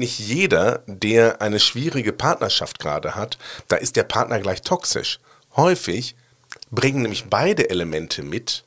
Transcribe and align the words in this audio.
nicht 0.00 0.18
jeder, 0.18 0.82
der 0.86 1.40
eine 1.40 1.60
schwierige 1.60 2.12
Partnerschaft 2.12 2.80
gerade 2.80 3.14
hat, 3.14 3.38
da 3.68 3.76
ist 3.76 3.94
der 3.94 4.02
Partner 4.02 4.40
gleich 4.40 4.62
toxisch. 4.62 5.20
Häufig 5.54 6.16
bringen 6.70 7.02
nämlich 7.02 7.26
beide 7.30 7.70
Elemente 7.70 8.22
mit, 8.22 8.64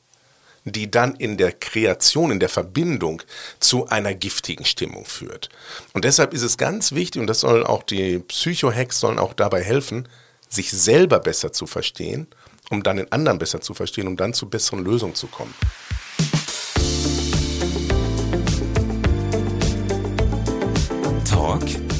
die 0.64 0.90
dann 0.90 1.14
in 1.16 1.36
der 1.36 1.52
Kreation, 1.52 2.30
in 2.30 2.40
der 2.40 2.48
Verbindung 2.48 3.22
zu 3.60 3.86
einer 3.88 4.14
giftigen 4.14 4.64
Stimmung 4.64 5.04
führt. 5.04 5.50
Und 5.92 6.04
deshalb 6.04 6.32
ist 6.32 6.42
es 6.42 6.56
ganz 6.56 6.92
wichtig, 6.92 7.20
und 7.20 7.26
das 7.26 7.40
sollen 7.40 7.64
auch 7.64 7.82
die 7.82 8.18
Psycho-Hacks 8.20 9.00
sollen 9.00 9.18
auch 9.18 9.34
dabei 9.34 9.62
helfen, 9.62 10.08
sich 10.48 10.70
selber 10.70 11.20
besser 11.20 11.52
zu 11.52 11.66
verstehen, 11.66 12.28
um 12.70 12.82
dann 12.82 12.96
den 12.96 13.12
anderen 13.12 13.38
besser 13.38 13.60
zu 13.60 13.74
verstehen, 13.74 14.06
um 14.06 14.16
dann 14.16 14.32
zu 14.32 14.48
besseren 14.48 14.84
Lösungen 14.84 15.14
zu 15.14 15.26
kommen. 15.26 15.54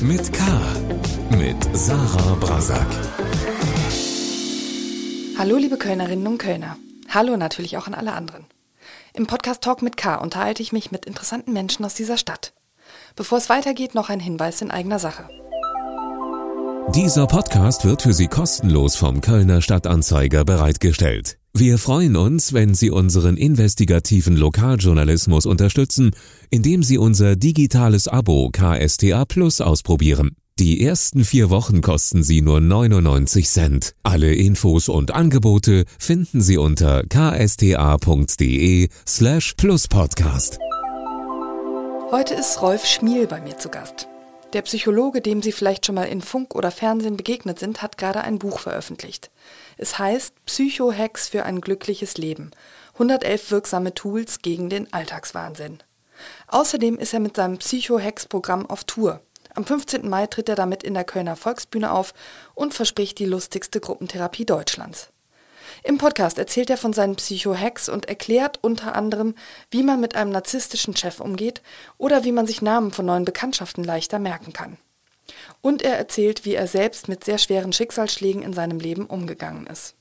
Mit 0.04 0.32
K. 0.34 0.42
Mit 1.30 1.56
Sarah 1.74 2.34
Brasak. 2.34 2.86
Hallo, 5.38 5.56
liebe 5.56 5.78
Kölnerinnen 5.78 6.26
und 6.26 6.36
Kölner. 6.36 6.76
Hallo 7.08 7.38
natürlich 7.38 7.78
auch 7.78 7.86
an 7.86 7.94
alle 7.94 8.12
anderen. 8.12 8.44
Im 9.14 9.26
Podcast 9.26 9.62
Talk 9.62 9.80
mit 9.80 9.96
K 9.96 10.16
unterhalte 10.16 10.62
ich 10.62 10.72
mich 10.72 10.92
mit 10.92 11.06
interessanten 11.06 11.54
Menschen 11.54 11.86
aus 11.86 11.94
dieser 11.94 12.18
Stadt. 12.18 12.52
Bevor 13.16 13.38
es 13.38 13.48
weitergeht, 13.48 13.94
noch 13.94 14.10
ein 14.10 14.20
Hinweis 14.20 14.60
in 14.60 14.70
eigener 14.70 14.98
Sache. 14.98 15.26
Dieser 16.94 17.26
Podcast 17.26 17.86
wird 17.86 18.02
für 18.02 18.12
Sie 18.12 18.28
kostenlos 18.28 18.96
vom 18.96 19.22
Kölner 19.22 19.62
Stadtanzeiger 19.62 20.44
bereitgestellt. 20.44 21.38
Wir 21.56 21.78
freuen 21.78 22.16
uns, 22.16 22.52
wenn 22.52 22.74
Sie 22.74 22.90
unseren 22.90 23.36
investigativen 23.36 24.36
Lokaljournalismus 24.36 25.46
unterstützen, 25.46 26.10
indem 26.50 26.82
Sie 26.82 26.98
unser 26.98 27.36
digitales 27.36 28.08
Abo 28.08 28.50
KSTA 28.50 29.24
Plus 29.24 29.60
ausprobieren. 29.60 30.34
Die 30.58 30.84
ersten 30.84 31.24
vier 31.24 31.50
Wochen 31.50 31.80
kosten 31.80 32.24
Sie 32.24 32.40
nur 32.40 32.60
99 32.60 33.48
Cent. 33.48 33.94
Alle 34.02 34.34
Infos 34.34 34.88
und 34.88 35.12
Angebote 35.12 35.84
finden 35.96 36.40
Sie 36.40 36.56
unter 36.58 37.04
ksta.de 37.04 38.88
slash 39.06 39.54
pluspodcast. 39.56 40.58
Heute 42.10 42.34
ist 42.34 42.62
Rolf 42.62 42.84
Schmiel 42.84 43.28
bei 43.28 43.40
mir 43.40 43.56
zu 43.58 43.68
Gast. 43.68 44.08
Der 44.54 44.62
Psychologe, 44.62 45.20
dem 45.20 45.40
Sie 45.40 45.52
vielleicht 45.52 45.86
schon 45.86 45.94
mal 45.94 46.04
in 46.04 46.20
Funk 46.20 46.56
oder 46.56 46.72
Fernsehen 46.72 47.16
begegnet 47.16 47.60
sind, 47.60 47.80
hat 47.80 47.96
gerade 47.96 48.22
ein 48.22 48.40
Buch 48.40 48.58
veröffentlicht. 48.58 49.30
Es 49.76 49.98
heißt 49.98 50.34
Psycho-Hacks 50.46 51.28
für 51.28 51.44
ein 51.44 51.60
glückliches 51.60 52.16
Leben. 52.16 52.50
111 52.94 53.50
wirksame 53.50 53.94
Tools 53.94 54.40
gegen 54.40 54.70
den 54.70 54.92
Alltagswahnsinn. 54.92 55.82
Außerdem 56.48 56.98
ist 56.98 57.12
er 57.12 57.20
mit 57.20 57.36
seinem 57.36 57.58
Psycho-Hacks-Programm 57.58 58.66
auf 58.66 58.84
Tour. 58.84 59.20
Am 59.54 59.64
15. 59.64 60.08
Mai 60.08 60.26
tritt 60.26 60.48
er 60.48 60.56
damit 60.56 60.82
in 60.82 60.94
der 60.94 61.04
Kölner 61.04 61.36
Volksbühne 61.36 61.92
auf 61.92 62.14
und 62.54 62.74
verspricht 62.74 63.18
die 63.18 63.24
lustigste 63.24 63.80
Gruppentherapie 63.80 64.44
Deutschlands. 64.44 65.10
Im 65.82 65.98
Podcast 65.98 66.38
erzählt 66.38 66.70
er 66.70 66.76
von 66.76 66.92
seinen 66.92 67.16
Psycho-Hacks 67.16 67.88
und 67.88 68.08
erklärt 68.08 68.58
unter 68.62 68.94
anderem, 68.94 69.34
wie 69.70 69.82
man 69.82 70.00
mit 70.00 70.14
einem 70.14 70.30
narzisstischen 70.30 70.96
Chef 70.96 71.20
umgeht 71.20 71.62
oder 71.98 72.24
wie 72.24 72.32
man 72.32 72.46
sich 72.46 72.62
Namen 72.62 72.92
von 72.92 73.06
neuen 73.06 73.24
Bekanntschaften 73.24 73.84
leichter 73.84 74.18
merken 74.18 74.52
kann. 74.52 74.78
Und 75.60 75.82
er 75.82 75.96
erzählt, 75.96 76.44
wie 76.44 76.54
er 76.54 76.66
selbst 76.66 77.08
mit 77.08 77.24
sehr 77.24 77.38
schweren 77.38 77.72
Schicksalsschlägen 77.72 78.42
in 78.42 78.52
seinem 78.52 78.78
Leben 78.78 79.06
umgegangen 79.06 79.66
ist. 79.66 79.94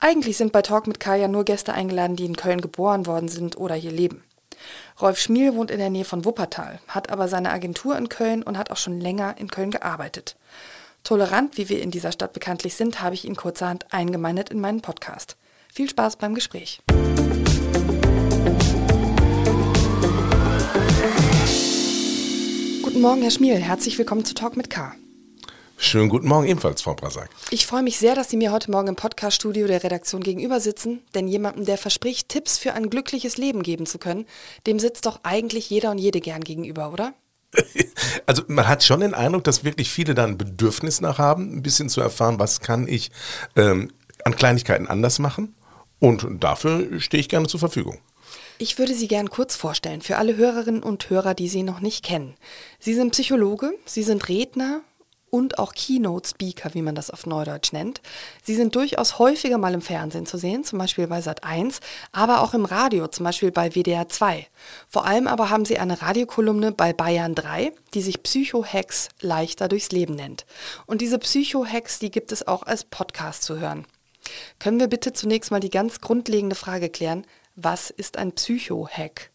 Eigentlich 0.00 0.36
sind 0.36 0.52
bei 0.52 0.62
Talk 0.62 0.86
mit 0.86 1.00
Kaya 1.00 1.28
nur 1.28 1.44
Gäste 1.44 1.72
eingeladen, 1.72 2.16
die 2.16 2.24
in 2.24 2.36
Köln 2.36 2.60
geboren 2.60 3.06
worden 3.06 3.28
sind 3.28 3.56
oder 3.56 3.74
hier 3.74 3.92
leben. 3.92 4.24
Rolf 5.00 5.18
Schmiel 5.18 5.54
wohnt 5.54 5.70
in 5.70 5.78
der 5.78 5.90
Nähe 5.90 6.04
von 6.04 6.24
Wuppertal, 6.24 6.80
hat 6.88 7.10
aber 7.10 7.28
seine 7.28 7.50
Agentur 7.50 7.96
in 7.96 8.08
Köln 8.08 8.42
und 8.42 8.58
hat 8.58 8.70
auch 8.70 8.76
schon 8.76 9.00
länger 9.00 9.36
in 9.38 9.48
Köln 9.48 9.70
gearbeitet. 9.70 10.36
Tolerant, 11.04 11.56
wie 11.56 11.68
wir 11.68 11.82
in 11.82 11.90
dieser 11.90 12.12
Stadt 12.12 12.32
bekanntlich 12.32 12.74
sind, 12.74 13.02
habe 13.02 13.14
ich 13.14 13.24
ihn 13.24 13.34
kurzerhand 13.34 13.92
eingemeindet 13.92 14.50
in 14.50 14.60
meinen 14.60 14.82
Podcast. 14.82 15.36
Viel 15.72 15.88
Spaß 15.88 16.16
beim 16.16 16.34
Gespräch. 16.34 16.80
Guten 22.92 23.04
Morgen, 23.04 23.22
Herr 23.22 23.30
Schmiel. 23.30 23.56
Herzlich 23.56 23.96
willkommen 23.96 24.22
zu 24.26 24.34
Talk 24.34 24.54
mit 24.54 24.68
K. 24.68 24.92
Schönen 25.78 26.10
guten 26.10 26.28
Morgen 26.28 26.46
ebenfalls, 26.46 26.82
Frau 26.82 26.92
Brasak. 26.92 27.30
Ich 27.48 27.64
freue 27.64 27.82
mich 27.82 27.96
sehr, 27.96 28.14
dass 28.14 28.28
Sie 28.28 28.36
mir 28.36 28.52
heute 28.52 28.70
Morgen 28.70 28.88
im 28.88 28.96
Podcaststudio 28.96 29.66
der 29.66 29.82
Redaktion 29.82 30.22
gegenüber 30.22 30.60
sitzen, 30.60 31.00
denn 31.14 31.26
jemandem, 31.26 31.64
der 31.64 31.78
verspricht, 31.78 32.28
Tipps 32.28 32.58
für 32.58 32.74
ein 32.74 32.90
glückliches 32.90 33.38
Leben 33.38 33.62
geben 33.62 33.86
zu 33.86 33.96
können, 33.96 34.26
dem 34.66 34.78
sitzt 34.78 35.06
doch 35.06 35.20
eigentlich 35.22 35.70
jeder 35.70 35.90
und 35.90 35.96
jede 35.96 36.20
gern 36.20 36.44
gegenüber, 36.44 36.92
oder? 36.92 37.14
Also 38.26 38.42
man 38.46 38.68
hat 38.68 38.84
schon 38.84 39.00
den 39.00 39.14
Eindruck, 39.14 39.44
dass 39.44 39.64
wirklich 39.64 39.90
viele 39.90 40.14
da 40.14 40.24
ein 40.24 40.36
Bedürfnis 40.36 41.00
nach 41.00 41.18
haben, 41.18 41.56
ein 41.56 41.62
bisschen 41.62 41.88
zu 41.88 42.02
erfahren, 42.02 42.38
was 42.38 42.60
kann 42.60 42.86
ich 42.86 43.10
ähm, 43.56 43.90
an 44.24 44.36
Kleinigkeiten 44.36 44.86
anders 44.86 45.18
machen. 45.18 45.54
Und 45.98 46.26
dafür 46.44 47.00
stehe 47.00 47.22
ich 47.22 47.30
gerne 47.30 47.46
zur 47.46 47.58
Verfügung. 47.58 48.00
Ich 48.62 48.78
würde 48.78 48.94
Sie 48.94 49.08
gern 49.08 49.28
kurz 49.28 49.56
vorstellen 49.56 50.02
für 50.02 50.18
alle 50.18 50.36
Hörerinnen 50.36 50.84
und 50.84 51.10
Hörer, 51.10 51.34
die 51.34 51.48
Sie 51.48 51.64
noch 51.64 51.80
nicht 51.80 52.04
kennen. 52.04 52.36
Sie 52.78 52.94
sind 52.94 53.10
Psychologe, 53.10 53.72
Sie 53.86 54.04
sind 54.04 54.28
Redner, 54.28 54.82
und 55.30 55.58
auch 55.58 55.72
Keynote-Speaker, 55.72 56.72
wie 56.74 56.82
man 56.82 56.94
das 56.94 57.10
auf 57.10 57.26
Neudeutsch 57.26 57.72
nennt. 57.72 58.02
Sie 58.44 58.54
sind 58.54 58.76
durchaus 58.76 59.18
häufiger 59.18 59.58
mal 59.58 59.74
im 59.74 59.80
Fernsehen 59.80 60.26
zu 60.26 60.38
sehen, 60.38 60.62
zum 60.62 60.78
Beispiel 60.78 61.08
bei 61.08 61.20
Sat 61.22 61.42
1, 61.42 61.80
aber 62.12 62.40
auch 62.40 62.54
im 62.54 62.64
Radio, 62.64 63.08
zum 63.08 63.24
Beispiel 63.24 63.50
bei 63.50 63.70
WDR 63.70 64.08
2. 64.08 64.46
Vor 64.88 65.06
allem 65.06 65.26
aber 65.26 65.50
haben 65.50 65.64
sie 65.64 65.78
eine 65.78 66.00
Radiokolumne 66.00 66.70
bei 66.70 66.92
Bayern 66.92 67.34
3, 67.34 67.72
die 67.94 68.02
sich 68.02 68.22
Psycho-Hacks 68.22 69.08
leichter 69.20 69.66
durchs 69.66 69.90
Leben 69.90 70.14
nennt. 70.14 70.46
Und 70.86 71.00
diese 71.00 71.18
Psycho-Hacks, 71.18 71.98
die 71.98 72.12
gibt 72.12 72.30
es 72.30 72.46
auch 72.46 72.62
als 72.62 72.84
Podcast 72.84 73.42
zu 73.42 73.58
hören. 73.58 73.86
Können 74.60 74.78
wir 74.78 74.86
bitte 74.86 75.12
zunächst 75.12 75.50
mal 75.50 75.58
die 75.58 75.70
ganz 75.70 76.00
grundlegende 76.00 76.54
Frage 76.54 76.90
klären, 76.90 77.26
was 77.56 77.90
ist 77.90 78.16
ein 78.16 78.32
Psycho-Hack? 78.32 79.30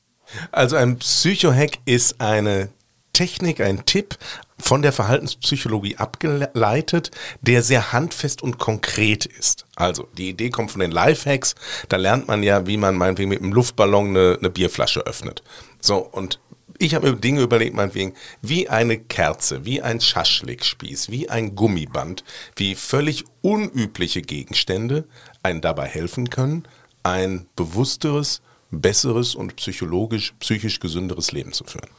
Also 0.52 0.76
ein 0.76 0.98
Psycho-Hack 0.98 1.80
ist 1.86 2.20
eine 2.20 2.70
Technik, 3.14 3.62
ein 3.62 3.86
Tipp 3.86 4.18
von 4.60 4.82
der 4.82 4.92
Verhaltenspsychologie 4.92 5.98
abgeleitet, 5.98 7.12
der 7.42 7.64
sehr 7.64 7.92
handfest 7.92 8.42
und 8.42 8.60
konkret 8.60 9.26
ist. 9.26 9.66
Also 9.76 10.08
die 10.18 10.30
Idee 10.30 10.50
kommt 10.50 10.72
von 10.72 10.82
den 10.82 10.92
Lifehacks. 10.92 11.56
Da 11.90 11.98
lernt 11.98 12.28
man 12.28 12.44
ja, 12.44 12.68
wie 12.68 12.78
man 12.78 12.96
meinetwegen 12.96 13.30
mit 13.30 13.42
einem 13.42 13.54
Luftballon 13.54 14.10
eine, 14.10 14.38
eine 14.40 14.50
Bierflasche 14.50 15.02
öffnet. 15.02 15.44
So 15.82 15.98
und 15.98 16.40
ich 16.80 16.94
habe 16.94 17.10
mir 17.10 17.18
Dinge 17.18 17.42
überlegt, 17.42 17.76
meinetwegen, 17.76 18.14
wie 18.44 18.70
eine 18.70 19.00
Kerze, 19.00 19.66
wie 19.66 19.82
ein 19.82 20.00
Schaschlikspieß, 20.00 21.10
wie 21.10 21.30
ein 21.30 21.56
Gummiband, 21.56 22.24
wie 22.56 22.76
völlig 22.76 23.24
unübliche 23.42 24.22
Gegenstände 24.22 25.06
einen 25.42 25.62
dabei 25.62 25.88
helfen 25.88 26.30
können, 26.30 26.68
ein 27.08 27.48
bewussteres, 27.56 28.42
besseres 28.70 29.34
und 29.36 29.56
psychologisch, 29.56 30.34
psychisch 30.40 30.80
gesünderes 30.80 31.32
Leben 31.32 31.54
zu 31.54 31.64
führen. 31.64 31.90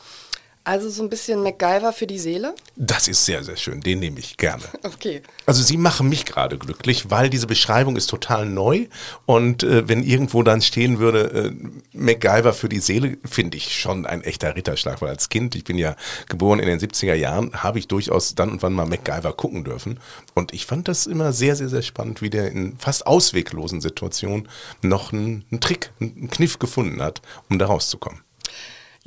Also 0.68 0.90
so 0.90 1.02
ein 1.02 1.08
bisschen 1.08 1.42
MacGyver 1.42 1.94
für 1.94 2.06
die 2.06 2.18
Seele? 2.18 2.54
Das 2.76 3.08
ist 3.08 3.24
sehr, 3.24 3.42
sehr 3.42 3.56
schön. 3.56 3.80
Den 3.80 4.00
nehme 4.00 4.18
ich 4.18 4.36
gerne. 4.36 4.62
Okay. 4.82 5.22
Also 5.46 5.62
Sie 5.62 5.76
machen 5.76 6.08
mich 6.08 6.26
gerade 6.26 6.58
glücklich, 6.58 7.10
weil 7.10 7.30
diese 7.30 7.46
Beschreibung 7.46 7.96
ist 7.96 8.08
total 8.08 8.46
neu. 8.46 8.86
Und 9.26 9.62
äh, 9.62 9.88
wenn 9.88 10.02
irgendwo 10.02 10.42
dann 10.42 10.60
stehen 10.60 10.98
würde, 10.98 11.52
äh, 11.52 11.96
MacGyver 11.96 12.52
für 12.52 12.68
die 12.68 12.80
Seele, 12.80 13.16
finde 13.24 13.56
ich 13.56 13.78
schon 13.78 14.06
ein 14.06 14.22
echter 14.22 14.56
Ritterschlag. 14.56 15.00
Weil 15.00 15.10
als 15.10 15.28
Kind, 15.28 15.54
ich 15.54 15.64
bin 15.64 15.78
ja 15.78 15.94
geboren 16.28 16.58
in 16.58 16.66
den 16.66 16.80
70er 16.80 17.14
Jahren, 17.14 17.52
habe 17.62 17.78
ich 17.78 17.86
durchaus 17.86 18.34
dann 18.34 18.50
und 18.50 18.62
wann 18.62 18.72
mal 18.72 18.86
MacGyver 18.86 19.32
gucken 19.34 19.64
dürfen. 19.64 20.00
Und 20.34 20.52
ich 20.52 20.66
fand 20.66 20.88
das 20.88 21.06
immer 21.06 21.32
sehr, 21.32 21.54
sehr, 21.54 21.68
sehr 21.68 21.82
spannend, 21.82 22.20
wie 22.20 22.30
der 22.30 22.50
in 22.50 22.76
fast 22.78 23.06
ausweglosen 23.06 23.80
Situationen 23.80 24.48
noch 24.82 25.12
einen, 25.12 25.44
einen 25.50 25.60
Trick, 25.60 25.92
einen 26.00 26.28
Kniff 26.28 26.58
gefunden 26.58 27.00
hat, 27.00 27.22
um 27.48 27.58
da 27.58 27.66
rauszukommen. 27.66 28.27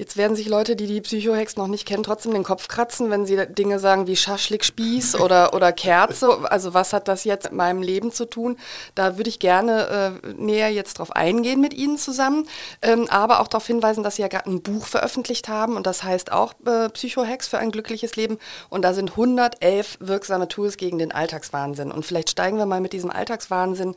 Jetzt 0.01 0.17
werden 0.17 0.35
sich 0.35 0.49
Leute, 0.49 0.75
die 0.75 0.87
die 0.87 0.99
Psychohex 0.99 1.57
noch 1.57 1.67
nicht 1.67 1.87
kennen, 1.87 2.01
trotzdem 2.01 2.33
den 2.33 2.41
Kopf 2.41 2.67
kratzen, 2.67 3.11
wenn 3.11 3.27
sie 3.27 3.45
Dinge 3.45 3.77
sagen 3.77 4.07
wie 4.07 4.15
Schaschlikspieß 4.15 5.13
oder, 5.21 5.53
oder 5.53 5.71
Kerze. 5.71 6.39
Also 6.49 6.73
was 6.73 6.91
hat 6.91 7.07
das 7.07 7.23
jetzt 7.23 7.43
mit 7.43 7.53
meinem 7.53 7.83
Leben 7.83 8.11
zu 8.11 8.25
tun? 8.25 8.57
Da 8.95 9.17
würde 9.17 9.29
ich 9.29 9.37
gerne 9.37 10.19
äh, 10.25 10.33
näher 10.33 10.69
jetzt 10.69 10.97
drauf 10.97 11.11
eingehen 11.15 11.61
mit 11.61 11.75
Ihnen 11.75 11.99
zusammen, 11.99 12.47
ähm, 12.81 13.05
aber 13.11 13.41
auch 13.41 13.47
darauf 13.47 13.67
hinweisen, 13.67 14.03
dass 14.03 14.15
Sie 14.15 14.23
ja 14.23 14.27
gerade 14.27 14.49
ein 14.49 14.63
Buch 14.63 14.87
veröffentlicht 14.87 15.49
haben 15.49 15.75
und 15.75 15.85
das 15.85 16.01
heißt 16.01 16.31
auch 16.31 16.55
äh, 16.65 16.89
Psychohex 16.89 17.47
für 17.47 17.59
ein 17.59 17.69
glückliches 17.69 18.15
Leben 18.15 18.39
und 18.71 18.81
da 18.81 18.95
sind 18.95 19.11
111 19.11 19.97
wirksame 19.99 20.47
Tools 20.47 20.77
gegen 20.77 20.97
den 20.97 21.11
Alltagswahnsinn. 21.11 21.91
Und 21.91 22.07
vielleicht 22.07 22.31
steigen 22.31 22.57
wir 22.57 22.65
mal 22.65 22.81
mit 22.81 22.93
diesem 22.93 23.11
Alltagswahnsinn 23.11 23.93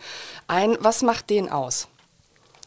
ein. 0.48 0.76
Was 0.80 1.00
macht 1.00 1.30
den 1.30 1.48
aus? 1.48 1.88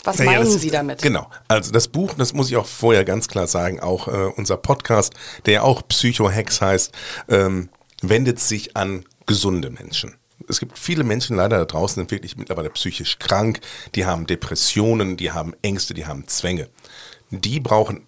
Was 0.07 0.19
naja, 0.19 0.39
meinen 0.39 0.49
Sie 0.49 0.71
damit? 0.71 1.01
Genau. 1.01 1.29
Also 1.49 1.73
das 1.73 1.89
Buch, 1.89 2.13
das 2.17 2.33
muss 2.33 2.49
ich 2.49 2.55
auch 2.55 2.65
vorher 2.65 3.03
ganz 3.03 3.27
klar 3.27 3.45
sagen, 3.45 3.81
auch 3.81 4.07
äh, 4.07 4.31
unser 4.37 4.55
Podcast, 4.55 5.13
der 5.45 5.53
ja 5.53 5.61
auch 5.63 5.85
Psycho-Hacks 5.85 6.61
heißt, 6.61 6.93
ähm, 7.27 7.67
wendet 8.01 8.39
sich 8.39 8.77
an 8.77 9.03
gesunde 9.25 9.69
Menschen. 9.69 10.15
Es 10.47 10.61
gibt 10.61 10.79
viele 10.79 11.03
Menschen 11.03 11.35
leider 11.35 11.57
da 11.57 11.65
draußen, 11.65 11.95
sind 11.95 12.11
wirklich 12.11 12.37
mittlerweile 12.37 12.69
psychisch 12.69 13.19
krank, 13.19 13.59
die 13.95 14.05
haben 14.05 14.27
Depressionen, 14.27 15.17
die 15.17 15.33
haben 15.33 15.53
Ängste, 15.61 15.93
die 15.93 16.05
haben 16.05 16.25
Zwänge. 16.25 16.69
Die 17.29 17.59
brauchen 17.59 18.07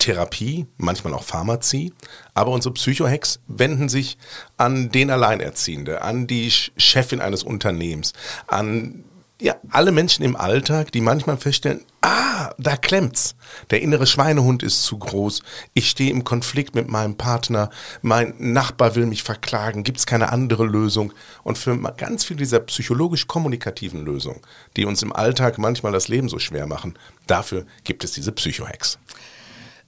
Therapie, 0.00 0.66
manchmal 0.78 1.14
auch 1.14 1.22
Pharmazie, 1.22 1.92
aber 2.34 2.50
unsere 2.50 2.74
Psychohacks 2.74 3.38
wenden 3.46 3.88
sich 3.88 4.18
an 4.56 4.90
den 4.90 5.12
Alleinerziehende, 5.12 6.02
an 6.02 6.26
die 6.26 6.50
Chefin 6.50 7.20
eines 7.20 7.44
Unternehmens, 7.44 8.14
an 8.48 9.04
ja, 9.40 9.56
alle 9.70 9.92
Menschen 9.92 10.24
im 10.24 10.34
Alltag, 10.34 10.92
die 10.92 11.02
manchmal 11.02 11.36
feststellen, 11.36 11.84
ah, 12.00 12.54
da 12.58 12.76
klemmt's. 12.76 13.34
Der 13.70 13.82
innere 13.82 14.06
Schweinehund 14.06 14.62
ist 14.62 14.82
zu 14.84 14.98
groß. 14.98 15.42
Ich 15.74 15.90
stehe 15.90 16.10
im 16.10 16.24
Konflikt 16.24 16.74
mit 16.74 16.88
meinem 16.88 17.16
Partner. 17.16 17.68
Mein 18.00 18.34
Nachbar 18.38 18.94
will 18.94 19.04
mich 19.04 19.22
verklagen. 19.22 19.84
Gibt's 19.84 20.06
keine 20.06 20.32
andere 20.32 20.64
Lösung? 20.64 21.12
Und 21.42 21.58
für 21.58 21.76
ganz 21.96 22.24
viele 22.24 22.38
dieser 22.38 22.60
psychologisch-kommunikativen 22.60 24.04
Lösungen, 24.04 24.40
die 24.76 24.86
uns 24.86 25.02
im 25.02 25.12
Alltag 25.12 25.58
manchmal 25.58 25.92
das 25.92 26.08
Leben 26.08 26.30
so 26.30 26.38
schwer 26.38 26.66
machen, 26.66 26.98
dafür 27.26 27.66
gibt 27.84 28.04
es 28.04 28.12
diese 28.12 28.32
Psychohacks. 28.32 28.98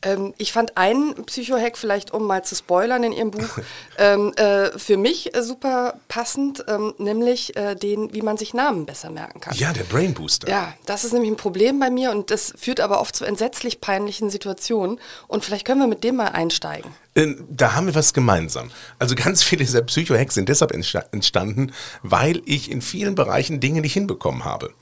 Ähm, 0.03 0.33
ich 0.39 0.53
fand 0.53 0.77
einen 0.77 1.25
Psychohack, 1.27 1.77
vielleicht 1.77 2.13
um 2.13 2.27
mal 2.27 2.45
zu 2.45 2.55
spoilern 2.55 3.03
in 3.03 3.13
Ihrem 3.13 3.31
Buch, 3.33 3.59
ähm, 3.99 4.33
äh, 4.37 4.79
für 4.79 4.97
mich 4.97 5.35
äh, 5.35 5.43
super 5.43 5.95
passend, 6.09 6.65
ähm, 6.69 6.95
nämlich 6.99 7.57
äh, 7.57 7.75
den, 7.75 8.13
wie 8.15 8.23
man 8.23 8.37
sich 8.37 8.55
Namen 8.55 8.87
besser 8.87 9.11
merken 9.11 9.41
kann. 9.41 9.57
Ja, 9.57 9.73
der 9.73 9.85
Brain 9.85 10.15
Booster. 10.15 10.49
Ja, 10.49 10.73
das 10.87 11.05
ist 11.05 11.13
nämlich 11.13 11.31
ein 11.31 11.37
Problem 11.37 11.81
bei 11.81 11.91
mir 11.91 12.13
und 12.13 12.31
das 12.31 12.55
führt 12.57 12.81
aber 12.81 13.01
oft 13.01 13.17
zu 13.17 13.25
entsetzlich 13.25 13.81
peinlichen 13.81 14.31
Situationen. 14.31 15.01
Und 15.27 15.45
vielleicht 15.45 15.67
können 15.67 15.81
wir 15.81 15.89
mit 15.89 16.05
dem 16.05 16.17
mal 16.17 16.29
einsteigen. 16.29 16.93
Ähm, 17.17 17.45
da 17.51 17.75
haben 17.75 17.87
wir 17.87 17.95
was 17.97 18.15
gemeinsam. 18.15 18.71
Also 19.01 19.17
ganz 19.17 19.43
viele 19.43 19.65
dieser 19.65 19.83
Psychohacks 19.83 20.35
sind 20.35 20.49
deshalb 20.49 20.73
entstanden, 20.73 21.73
weil 22.03 22.41
ich 22.45 22.71
in 22.71 22.83
vielen 22.83 23.17
Bereichen 23.17 23.59
Dinge 23.59 23.81
nicht 23.81 23.95
hinbekommen 23.95 24.45
habe. 24.45 24.73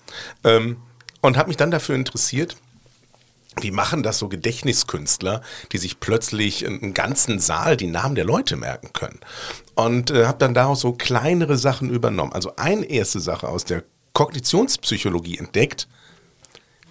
Ähm, 0.45 0.77
und 1.23 1.37
habe 1.37 1.49
mich 1.49 1.57
dann 1.57 1.71
dafür 1.71 1.95
interessiert, 1.95 2.57
wie 3.61 3.70
machen 3.70 4.03
das 4.03 4.19
so 4.19 4.29
Gedächtniskünstler, 4.29 5.43
die 5.73 5.79
sich 5.79 6.00
plötzlich 6.00 6.67
einen 6.67 6.94
ganzen 6.94 7.38
Saal 7.38 7.76
die 7.76 7.87
Namen 7.87 8.14
der 8.14 8.25
Leute 8.25 8.56
merken 8.56 8.93
können? 8.93 9.20
Und 9.75 10.11
äh, 10.11 10.26
habe 10.26 10.38
dann 10.38 10.55
daraus 10.55 10.81
so 10.81 10.93
kleinere 10.93 11.56
Sachen 11.56 11.91
übernommen. 11.91 12.32
Also 12.32 12.56
eine 12.56 12.87
erste 12.87 13.20
Sache 13.20 13.49
aus 13.49 13.64
der 13.64 13.85
Kognitionspsychologie 14.12 15.38
entdeckt, 15.38 15.88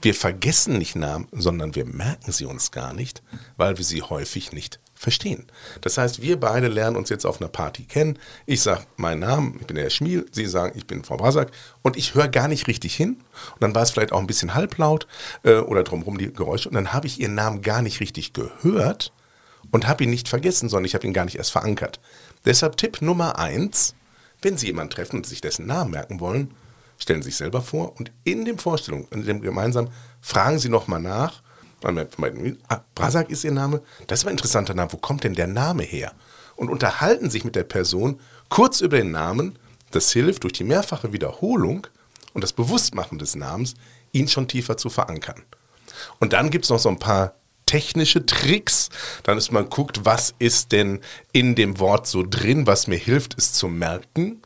wir 0.02 0.14
vergessen 0.14 0.78
nicht 0.78 0.96
Namen, 0.96 1.28
sondern 1.32 1.74
wir 1.74 1.86
merken 1.86 2.32
sie 2.32 2.46
uns 2.46 2.72
gar 2.72 2.94
nicht, 2.94 3.24
weil 3.58 3.78
wir 3.78 3.86
sie 3.86 4.04
häufig 4.04 4.52
nicht 4.52 4.80
verstehen. 5.06 5.46
Das 5.82 6.00
heißt, 6.00 6.24
wir 6.24 6.40
beide 6.40 6.68
lernen 6.68 6.98
uns 6.98 7.10
jetzt 7.10 7.26
auf 7.26 7.40
einer 7.40 7.48
Party 7.48 7.84
kennen. 7.84 8.18
Ich 8.48 8.62
sage 8.62 8.82
meinen 8.98 9.20
Namen, 9.20 9.58
ich 9.60 9.68
bin 9.68 9.76
der 9.76 9.84
Herr 9.84 9.92
Schmiel, 9.92 10.26
Sie 10.32 10.48
sagen, 10.48 10.74
ich 10.76 10.88
bin 10.88 11.04
Frau 11.04 11.16
Brasak 11.16 11.52
und 11.84 11.96
ich 11.96 12.16
höre 12.16 12.28
gar 12.28 12.48
nicht 12.48 12.68
richtig 12.68 12.96
hin. 12.96 13.18
Und 13.54 13.62
dann 13.62 13.76
war 13.76 13.84
es 13.84 13.92
vielleicht 13.92 14.12
auch 14.12 14.20
ein 14.20 14.26
bisschen 14.26 14.56
halblaut 14.56 15.06
äh, 15.44 15.58
oder 15.58 15.84
drumherum 15.84 16.18
die 16.18 16.34
Geräusche 16.34 16.70
und 16.70 16.76
dann 16.76 16.92
habe 16.92 17.06
ich 17.06 17.20
Ihren 17.20 17.36
Namen 17.36 17.62
gar 17.62 17.84
nicht 17.84 18.00
richtig 18.00 18.34
gehört 18.34 19.14
und 19.70 19.88
habe 19.88 20.04
ihn 20.04 20.10
nicht 20.10 20.28
vergessen, 20.28 20.70
sondern 20.70 20.86
ich 20.86 20.96
habe 20.96 21.06
ihn 21.06 21.14
gar 21.14 21.26
nicht 21.26 21.38
erst 21.38 21.52
verankert. 21.52 22.00
Deshalb 22.46 22.78
Tipp 22.78 23.04
Nummer 23.04 23.38
eins, 23.38 23.94
wenn 24.42 24.58
Sie 24.58 24.66
jemanden 24.66 24.90
treffen 24.96 25.18
und 25.18 25.28
sich 25.28 25.40
dessen 25.40 25.68
Namen 25.68 25.92
merken 25.92 26.20
wollen, 26.20 26.56
stellen 26.98 27.22
Sie 27.22 27.30
sich 27.30 27.38
selber 27.38 27.62
vor 27.62 27.96
und 28.00 28.12
in 28.24 28.44
dem 28.44 28.58
Vorstellung, 28.58 29.08
in 29.12 29.24
dem 29.24 29.42
gemeinsam, 29.42 29.90
fragen 30.20 30.58
Sie 30.58 30.70
nochmal 30.70 31.02
nach, 31.02 31.44
Ah, 32.68 32.82
Brasak 32.96 33.30
ist 33.30 33.44
ihr 33.44 33.52
Name. 33.52 33.82
Das 34.08 34.20
ist 34.20 34.26
ein 34.26 34.32
interessanter 34.32 34.74
Name. 34.74 34.92
Wo 34.92 34.98
kommt 34.98 35.24
denn 35.24 35.36
der 35.36 35.48
Name 35.48 35.84
her? 35.84 36.14
Und 36.56 36.70
unterhalten 36.70 37.30
sich 37.30 37.44
mit 37.44 37.56
der 37.56 37.64
Person 37.64 38.20
kurz 38.50 38.82
über 38.82 38.98
den 38.98 39.12
Namen. 39.12 39.60
Das 39.92 40.12
hilft 40.12 40.44
durch 40.44 40.54
die 40.54 40.64
mehrfache 40.64 41.14
Wiederholung 41.14 41.88
und 42.34 42.44
das 42.44 42.54
Bewusstmachen 42.54 43.18
des 43.18 43.36
Namens, 43.36 43.76
ihn 44.12 44.28
schon 44.28 44.48
tiefer 44.48 44.78
zu 44.78 44.90
verankern. 44.90 45.44
Und 46.20 46.34
dann 46.34 46.50
gibt 46.50 46.66
es 46.66 46.70
noch 46.70 46.80
so 46.80 46.90
ein 46.90 47.00
paar 47.00 47.36
technische 47.66 48.26
Tricks. 48.26 48.90
Dann 49.24 49.38
ist 49.38 49.52
man 49.52 49.70
guckt, 49.70 50.06
was 50.06 50.34
ist 50.40 50.72
denn 50.72 51.02
in 51.32 51.56
dem 51.56 51.80
Wort 51.80 52.08
so 52.08 52.24
drin, 52.28 52.68
was 52.68 52.88
mir 52.88 52.98
hilft, 52.98 53.38
es 53.38 53.54
zu 53.54 53.68
merken. 53.68 54.42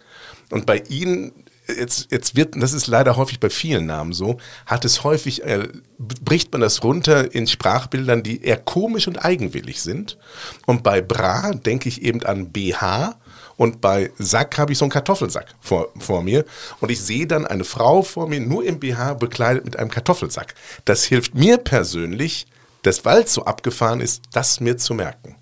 Und 0.52 0.66
bei 0.66 0.78
Ihnen 0.90 1.34
jetzt, 1.78 2.12
jetzt 2.12 2.36
wird, 2.36 2.56
das 2.62 2.74
ist 2.74 2.88
leider 2.88 3.16
häufig 3.18 3.40
bei 3.40 3.50
vielen 3.50 3.86
Namen 3.86 4.14
so, 4.14 4.38
hat 4.66 4.86
es 4.86 5.04
häufig, 5.04 5.44
äh, 5.44 5.68
bricht 5.98 6.52
man 6.52 6.62
das 6.62 6.84
runter 6.84 7.34
in 7.34 7.48
Sprachbildern, 7.48 8.24
die 8.24 8.44
eher 8.44 8.58
komisch 8.58 9.08
und 9.08 9.24
eigenwillig 9.24 9.82
sind. 9.82 10.18
Und 10.66 10.84
bei 10.84 11.02
Bra 11.02 11.52
denke 11.52 11.90
ich 11.90 12.02
eben 12.02 12.24
an 12.24 12.52
BH 12.52 13.16
und 13.58 13.82
bei 13.82 14.12
Sack 14.18 14.58
habe 14.58 14.72
ich 14.72 14.78
so 14.78 14.86
einen 14.86 14.92
Kartoffelsack 14.92 15.48
vor, 15.60 15.90
vor 15.98 16.24
mir 16.24 16.46
und 16.80 16.90
ich 16.92 17.02
sehe 17.02 17.28
dann 17.28 17.46
eine 17.46 17.66
Frau 17.66 18.04
vor 18.04 18.28
mir 18.28 18.40
nur 18.40 18.64
im 18.64 18.80
BH 18.80 19.16
bekleidet 19.16 19.66
mit 19.66 19.76
einem 19.78 19.92
Kartoffelsack. 19.92 20.56
Das 20.86 21.04
hilft 21.04 21.36
mir 21.36 21.58
persönlich, 21.58 22.48
das 22.84 23.04
weil 23.04 23.24
es 23.24 23.34
so 23.34 23.44
abgefahren 23.44 24.00
ist, 24.00 24.24
das 24.32 24.62
mir 24.62 24.78
zu 24.78 24.94
merken. 24.94 25.36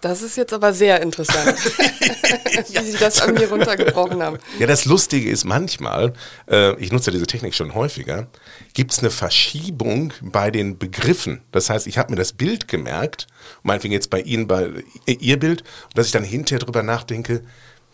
Das 0.00 0.22
ist 0.22 0.36
jetzt 0.36 0.52
aber 0.52 0.72
sehr 0.72 1.02
interessant, 1.02 1.56
wie 2.68 2.90
Sie 2.90 2.98
das 2.98 3.20
an 3.20 3.34
mir 3.34 3.48
runtergebrochen 3.48 4.22
haben. 4.22 4.38
Ja, 4.58 4.66
das 4.66 4.86
Lustige 4.86 5.28
ist 5.30 5.44
manchmal, 5.44 6.14
äh, 6.50 6.74
ich 6.82 6.90
nutze 6.90 7.10
diese 7.10 7.26
Technik 7.26 7.54
schon 7.54 7.74
häufiger, 7.74 8.28
gibt 8.72 8.92
es 8.92 9.00
eine 9.00 9.10
Verschiebung 9.10 10.12
bei 10.22 10.50
den 10.50 10.78
Begriffen. 10.78 11.42
Das 11.52 11.68
heißt, 11.68 11.86
ich 11.86 11.98
habe 11.98 12.10
mir 12.10 12.16
das 12.16 12.32
Bild 12.32 12.68
gemerkt, 12.68 13.26
meinetwegen 13.62 13.92
jetzt 13.92 14.10
bei 14.10 14.20
Ihnen, 14.20 14.46
bei 14.46 14.70
Ihr 15.06 15.38
Bild, 15.38 15.64
dass 15.94 16.06
ich 16.06 16.12
dann 16.12 16.24
hinterher 16.24 16.60
drüber 16.60 16.82
nachdenke, 16.82 17.42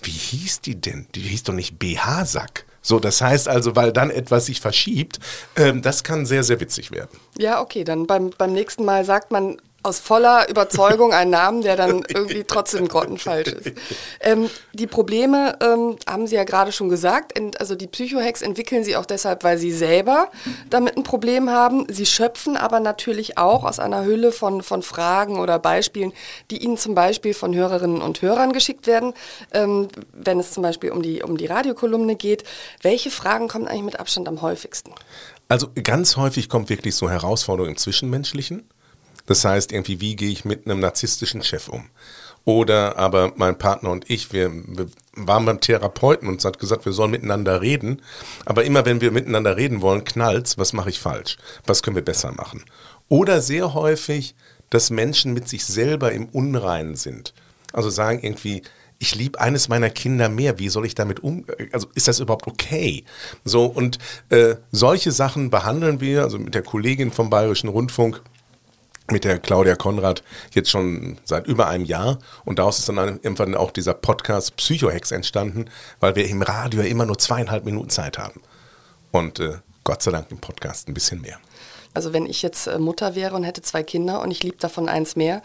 wie 0.03 0.11
hieß 0.11 0.61
die 0.61 0.81
denn? 0.81 1.07
Die 1.15 1.21
hieß 1.21 1.45
doch 1.45 1.55
nicht 1.55 1.79
BH-Sack. 1.79 2.67
So, 2.83 3.01
das 3.01 3.21
heißt 3.21 3.49
also, 3.49 3.75
weil 3.75 3.93
dann 3.93 4.11
etwas 4.11 4.47
sich 4.47 4.61
verschiebt, 4.61 5.19
ähm, 5.57 5.83
das 5.83 6.05
kann 6.05 6.25
sehr, 6.25 6.45
sehr 6.45 6.61
witzig 6.61 6.93
werden. 6.93 7.19
Ja, 7.37 7.61
okay, 7.61 7.83
dann 7.83 8.07
beim, 8.07 8.31
beim 8.31 8.53
nächsten 8.53 8.85
Mal 8.85 9.05
sagt 9.05 9.33
man 9.33 9.57
aus 9.83 10.01
voller 10.01 10.49
Überzeugung 10.49 11.13
einen 11.13 11.31
Namen, 11.31 11.63
der 11.63 11.77
dann 11.77 12.03
irgendwie 12.09 12.45
trotzdem 12.45 12.89
grottenfalsch 12.89 13.49
ist. 13.49 13.73
Ähm, 14.21 14.51
die 14.73 14.87
Probleme 14.87 15.57
ähm, 15.61 15.97
haben 16.09 16.27
Sie 16.27 16.35
ja 16.35 16.45
gerade 16.45 16.73
schon 16.73 16.89
gesagt. 16.89 17.39
Also 17.61 17.77
die 17.77 17.87
Psychohacks 17.87 18.43
entwickeln 18.43 18.83
Sie 18.83 18.97
auch 18.97 19.07
deshalb, 19.07 19.45
weil 19.45 19.59
Sie 19.59 19.73
selber 19.73 20.29
damit 20.71 20.97
ein 20.97 21.05
Problem 21.05 21.51
haben. 21.51 21.87
Sie 21.89 22.05
schöpfen 22.05 22.57
aber 22.57 22.81
natürlich 22.81 23.39
auch 23.39 23.65
aus 23.65 23.79
einer 23.79 24.05
Hülle 24.05 24.33
von, 24.33 24.63
von 24.63 24.83
Fragen 24.83 25.39
oder 25.39 25.59
Beispielen, 25.59 26.13
die 26.51 26.63
Ihnen 26.65 26.79
zum 26.79 26.95
Beispiel 26.95 27.33
von 27.33 27.55
Hörerinnen 27.55 28.03
und 28.03 28.23
Hörern 28.23 28.53
geschickt 28.53 28.87
werden, 28.87 29.15
ähm, 29.53 29.89
wenn 30.13 30.41
es 30.41 30.51
zum 30.51 30.63
Beispiel 30.63 30.91
um 30.91 31.03
die, 31.03 31.23
um 31.23 31.37
die 31.37 31.47
Radiokolumne 31.47 32.17
geht. 32.17 32.43
Welche 32.83 33.11
Fragen 33.11 33.47
kommen 33.47 33.69
eigentlich 33.69 33.85
mit 33.85 34.01
Abstand 34.01 34.27
am 34.27 34.43
häufigsten? 34.43 34.93
Also 35.49 35.69
ganz 35.81 36.17
häufig 36.17 36.49
kommt 36.49 36.71
wirklich 36.71 36.97
so 36.97 37.09
Herausforderung 37.09 37.71
im 37.71 37.77
Zwischenmenschlichen. 37.77 38.65
Das 39.27 39.45
heißt, 39.45 39.73
irgendwie, 39.73 40.01
wie 40.01 40.17
gehe 40.17 40.31
ich 40.31 40.45
mit 40.45 40.67
einem 40.67 40.81
narzisstischen 40.81 41.43
Chef 41.43 41.69
um? 41.69 41.85
Oder 42.45 42.97
aber 42.97 43.33
mein 43.37 43.59
Partner 43.59 43.91
und 43.91 44.09
ich, 44.09 44.33
wir, 44.33 44.53
wir 44.53 44.87
waren 45.17 45.45
beim 45.45 45.61
Therapeuten 45.61 46.29
und 46.29 46.45
hat 46.45 46.61
gesagt, 46.61 46.85
wir 46.87 46.93
sollen 46.93 47.11
miteinander 47.11 47.61
reden. 47.61 48.03
Aber 48.45 48.65
immer 48.65 48.87
wenn 48.87 49.01
wir 49.01 49.11
miteinander 49.11 49.57
reden 49.57 49.83
wollen, 49.83 50.05
knallt's, 50.05 50.57
was 50.57 50.73
mache 50.73 50.91
ich 50.91 51.01
falsch? 51.01 51.39
Was 51.67 51.83
können 51.83 51.97
wir 51.97 52.05
besser 52.05 52.31
machen? 52.33 52.65
Oder 53.09 53.41
sehr 53.41 53.75
häufig, 53.75 54.37
dass 54.71 54.91
Menschen 54.91 55.35
mit 55.35 55.49
sich 55.49 55.65
selber 55.65 56.13
im 56.13 56.27
Unreinen 56.27 56.95
sind. 56.95 57.35
Also 57.73 57.91
sagen 57.91 58.21
irgendwie, 58.23 58.63
ich 58.99 59.15
liebe 59.15 59.41
eines 59.41 59.69
meiner 59.69 59.91
Kinder 59.91 60.29
mehr, 60.29 60.59
wie 60.59 60.69
soll 60.69 60.87
ich 60.87 60.95
damit 60.95 61.21
um, 61.23 61.45
also 61.73 61.89
ist 61.95 62.09
das 62.09 62.21
überhaupt 62.21 62.47
okay? 62.47 63.05
So, 63.45 63.67
und 63.67 63.99
äh, 64.31 64.55
solche 64.73 65.13
Sachen 65.13 65.51
behandeln 65.51 66.01
wir, 66.01 66.23
also 66.23 66.39
mit 66.39 66.55
der 66.55 66.63
Kollegin 66.63 67.11
vom 67.11 67.29
Bayerischen 67.29 67.69
Rundfunk, 67.69 68.23
mit 69.11 69.25
der 69.25 69.39
Claudia 69.39 69.77
Konrad 69.77 70.23
jetzt 70.53 70.71
schon 70.71 71.19
seit 71.25 71.47
über 71.47 71.69
einem 71.69 71.85
Jahr 71.85 72.19
und 72.45 72.59
daraus 72.59 72.79
ist 72.79 72.89
dann 72.89 72.99
irgendwann 73.23 73.55
auch 73.55 73.71
dieser 73.71 73.95
Podcast 73.95 74.57
Psychohex 74.57 75.13
entstanden, 75.13 75.67
weil 76.01 76.17
wir 76.17 76.29
im 76.29 76.43
Radio 76.43 76.83
immer 76.83 77.07
nur 77.07 77.19
zweieinhalb 77.19 77.65
Minuten 77.65 77.91
Zeit 77.91 78.19
haben 78.19 78.41
und 79.13 79.41
äh, 79.41 79.59
Gott 79.85 80.03
sei 80.03 80.11
Dank 80.11 80.31
im 80.31 80.39
Podcast 80.39 80.89
ein 80.89 80.95
bisschen 80.95 81.21
mehr. 81.21 81.39
Also 81.97 82.13
wenn 82.13 82.27
ich 82.27 82.43
jetzt 82.43 82.67
äh, 82.67 82.79
Mutter 82.79 83.15
wäre 83.15 83.35
und 83.35 83.45
hätte 83.45 83.63
zwei 83.63 83.83
Kinder 83.83 84.21
und 84.21 84.31
ich 84.31 84.43
liebe 84.43 84.59
davon 84.59 84.89
eins 84.89 85.17
mehr, 85.17 85.43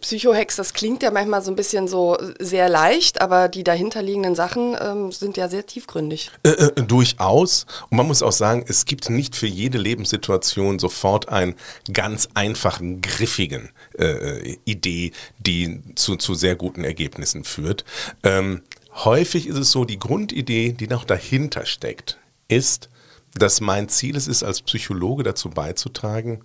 Psychohex, 0.00 0.56
das 0.56 0.72
klingt 0.72 1.02
ja 1.02 1.10
manchmal 1.10 1.42
so 1.42 1.50
ein 1.50 1.56
bisschen 1.56 1.88
so 1.88 2.18
sehr 2.38 2.68
leicht, 2.68 3.20
aber 3.20 3.48
die 3.48 3.64
dahinterliegenden 3.64 4.34
Sachen 4.34 4.76
ähm, 4.80 5.12
sind 5.12 5.36
ja 5.36 5.48
sehr 5.48 5.66
tiefgründig. 5.66 6.30
Äh, 6.42 6.50
äh, 6.50 6.82
durchaus. 6.82 7.66
Und 7.90 7.96
man 7.96 8.06
muss 8.06 8.22
auch 8.22 8.32
sagen, 8.32 8.64
es 8.66 8.84
gibt 8.84 9.10
nicht 9.10 9.36
für 9.36 9.46
jede 9.46 9.78
Lebenssituation 9.78 10.78
sofort 10.78 11.28
einen 11.28 11.54
ganz 11.92 12.28
einfachen, 12.34 13.00
griffigen 13.00 13.70
äh, 13.98 14.56
Idee, 14.64 15.12
die 15.38 15.80
zu, 15.94 16.16
zu 16.16 16.34
sehr 16.34 16.56
guten 16.56 16.84
Ergebnissen 16.84 17.44
führt. 17.44 17.84
Ähm, 18.22 18.62
häufig 19.04 19.46
ist 19.46 19.58
es 19.58 19.72
so, 19.72 19.84
die 19.84 19.98
Grundidee, 19.98 20.72
die 20.72 20.88
noch 20.88 21.04
dahinter 21.04 21.66
steckt, 21.66 22.18
ist, 22.48 22.88
dass 23.34 23.60
mein 23.60 23.88
Ziel 23.88 24.16
es 24.16 24.26
ist, 24.26 24.42
als 24.42 24.62
Psychologe 24.62 25.22
dazu 25.22 25.50
beizutragen, 25.50 26.42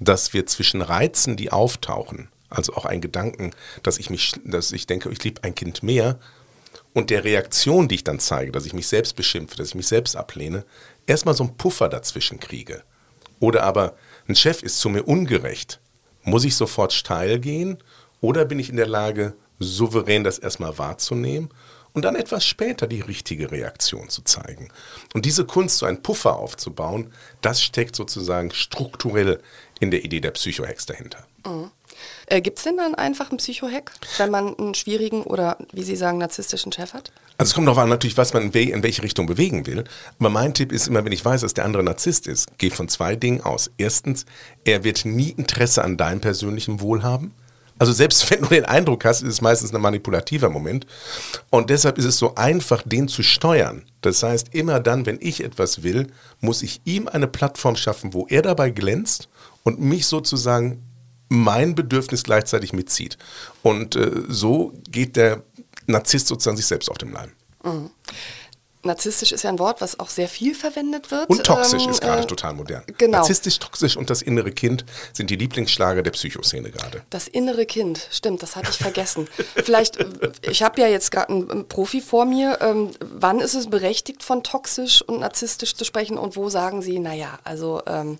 dass 0.00 0.32
wir 0.32 0.46
zwischen 0.46 0.82
Reizen, 0.82 1.36
die 1.36 1.52
auftauchen, 1.52 2.28
also 2.50 2.74
auch 2.74 2.84
ein 2.84 3.00
Gedanken, 3.00 3.50
dass 3.82 3.98
ich 3.98 4.10
mich, 4.10 4.34
dass 4.44 4.72
ich 4.72 4.86
denke, 4.86 5.10
ich 5.10 5.22
liebe 5.24 5.42
ein 5.44 5.54
Kind 5.54 5.82
mehr 5.82 6.18
und 6.92 7.10
der 7.10 7.24
Reaktion, 7.24 7.88
die 7.88 7.96
ich 7.96 8.04
dann 8.04 8.20
zeige, 8.20 8.52
dass 8.52 8.66
ich 8.66 8.72
mich 8.72 8.86
selbst 8.86 9.16
beschimpfe, 9.16 9.56
dass 9.56 9.68
ich 9.68 9.74
mich 9.74 9.88
selbst 9.88 10.16
ablehne, 10.16 10.64
erstmal 11.06 11.34
so 11.34 11.44
einen 11.44 11.56
Puffer 11.56 11.88
dazwischen 11.88 12.40
kriege. 12.40 12.82
Oder 13.40 13.64
aber 13.64 13.96
ein 14.28 14.36
Chef 14.36 14.62
ist 14.62 14.78
zu 14.78 14.88
mir 14.88 15.02
ungerecht, 15.02 15.80
Muss 16.26 16.44
ich 16.44 16.56
sofort 16.56 16.94
steil 16.94 17.38
gehen 17.38 17.76
oder 18.22 18.46
bin 18.46 18.58
ich 18.58 18.70
in 18.70 18.76
der 18.76 18.86
Lage, 18.86 19.34
souverän 19.58 20.24
das 20.24 20.38
erstmal 20.38 20.78
wahrzunehmen 20.78 21.50
und 21.92 22.06
dann 22.06 22.16
etwas 22.16 22.46
später 22.46 22.86
die 22.86 23.02
richtige 23.02 23.50
Reaktion 23.50 24.08
zu 24.08 24.22
zeigen? 24.22 24.70
Und 25.12 25.26
diese 25.26 25.44
Kunst, 25.44 25.78
so 25.78 25.86
einen 25.86 26.02
Puffer 26.02 26.36
aufzubauen, 26.36 27.12
das 27.42 27.62
steckt 27.62 27.94
sozusagen 27.94 28.52
strukturell 28.52 29.42
in 29.80 29.90
der 29.90 30.02
Idee 30.02 30.20
der 30.20 30.30
Psychohex 30.30 30.86
dahinter. 30.86 31.26
Mhm. 31.46 31.70
Äh, 32.26 32.40
Gibt 32.40 32.58
es 32.58 32.64
denn 32.64 32.76
dann 32.76 32.94
einfach 32.94 33.30
einen 33.30 33.38
Psychohack, 33.38 33.92
wenn 34.18 34.30
man 34.30 34.56
einen 34.56 34.74
schwierigen 34.74 35.22
oder, 35.22 35.58
wie 35.72 35.82
Sie 35.82 35.96
sagen, 35.96 36.18
narzisstischen 36.18 36.72
Chef 36.72 36.94
hat? 36.94 37.12
Also 37.36 37.50
es 37.50 37.54
kommt 37.54 37.66
darauf 37.66 37.82
an, 37.82 37.88
natürlich, 37.88 38.16
was 38.16 38.32
man 38.32 38.50
in 38.50 38.82
welche 38.82 39.02
Richtung 39.02 39.26
bewegen 39.26 39.66
will. 39.66 39.84
Aber 40.18 40.30
mein 40.30 40.54
Tipp 40.54 40.72
ist 40.72 40.86
immer, 40.86 41.04
wenn 41.04 41.12
ich 41.12 41.24
weiß, 41.24 41.40
dass 41.40 41.54
der 41.54 41.64
andere 41.64 41.82
Narzisst 41.82 42.26
ist, 42.26 42.58
geh 42.58 42.70
von 42.70 42.88
zwei 42.88 43.16
Dingen 43.16 43.40
aus. 43.40 43.70
Erstens, 43.76 44.24
er 44.64 44.84
wird 44.84 45.04
nie 45.04 45.30
Interesse 45.30 45.82
an 45.82 45.96
deinem 45.96 46.20
persönlichen 46.20 46.80
Wohl 46.80 47.02
haben. 47.02 47.34
Also 47.78 47.92
selbst 47.92 48.30
wenn 48.30 48.42
du 48.42 48.48
den 48.48 48.64
Eindruck 48.64 49.04
hast, 49.04 49.22
ist 49.22 49.28
es 49.28 49.40
meistens 49.40 49.74
ein 49.74 49.80
manipulativer 49.80 50.48
Moment. 50.48 50.86
Und 51.50 51.70
deshalb 51.70 51.98
ist 51.98 52.04
es 52.04 52.18
so 52.18 52.34
einfach, 52.36 52.82
den 52.84 53.08
zu 53.08 53.22
steuern. 53.22 53.82
Das 54.00 54.22
heißt, 54.22 54.54
immer 54.54 54.80
dann, 54.80 55.06
wenn 55.06 55.18
ich 55.20 55.42
etwas 55.42 55.82
will, 55.82 56.06
muss 56.40 56.62
ich 56.62 56.80
ihm 56.84 57.08
eine 57.08 57.26
Plattform 57.26 57.76
schaffen, 57.76 58.14
wo 58.14 58.26
er 58.28 58.42
dabei 58.42 58.70
glänzt 58.70 59.28
und 59.64 59.80
mich 59.80 60.06
sozusagen 60.06 60.82
mein 61.34 61.74
Bedürfnis 61.74 62.24
gleichzeitig 62.24 62.72
mitzieht. 62.72 63.18
Und 63.62 63.96
äh, 63.96 64.10
so 64.28 64.72
geht 64.90 65.16
der 65.16 65.42
Narzisst 65.86 66.28
sozusagen 66.28 66.56
sich 66.56 66.66
selbst 66.66 66.90
auf 66.90 66.98
dem 66.98 67.12
Leim. 67.12 67.32
Mhm. 67.62 67.90
Narzisstisch 68.84 69.32
ist 69.32 69.42
ja 69.42 69.50
ein 69.50 69.58
Wort, 69.58 69.80
was 69.80 69.98
auch 69.98 70.10
sehr 70.10 70.28
viel 70.28 70.54
verwendet 70.54 71.10
wird. 71.10 71.28
Und 71.28 71.44
toxisch 71.44 71.84
ähm, 71.84 71.90
ist 71.90 72.00
gerade 72.00 72.22
äh, 72.22 72.26
total 72.26 72.54
modern. 72.54 72.82
Genau. 72.98 73.18
Narzisstisch, 73.18 73.58
toxisch 73.58 73.96
und 73.96 74.10
das 74.10 74.22
innere 74.22 74.52
Kind 74.52 74.84
sind 75.12 75.30
die 75.30 75.36
Lieblingsschlager 75.36 76.02
der 76.02 76.10
Psychoszene 76.10 76.70
gerade. 76.70 77.02
Das 77.10 77.28
innere 77.28 77.66
Kind, 77.66 78.08
stimmt, 78.10 78.42
das 78.42 78.56
hatte 78.56 78.70
ich 78.70 78.76
vergessen. 78.76 79.28
Vielleicht, 79.54 79.96
äh, 79.96 80.06
ich 80.42 80.62
habe 80.62 80.80
ja 80.80 80.86
jetzt 80.86 81.10
gerade 81.10 81.32
einen 81.32 81.68
Profi 81.68 82.00
vor 82.00 82.24
mir. 82.24 82.58
Ähm, 82.60 82.90
wann 83.00 83.40
ist 83.40 83.54
es 83.54 83.68
berechtigt, 83.68 84.22
von 84.22 84.42
toxisch 84.42 85.02
und 85.02 85.20
narzisstisch 85.20 85.74
zu 85.74 85.84
sprechen 85.84 86.18
und 86.18 86.36
wo 86.36 86.48
sagen 86.48 86.82
Sie, 86.82 86.98
naja, 86.98 87.38
also 87.44 87.82
ähm, 87.86 88.18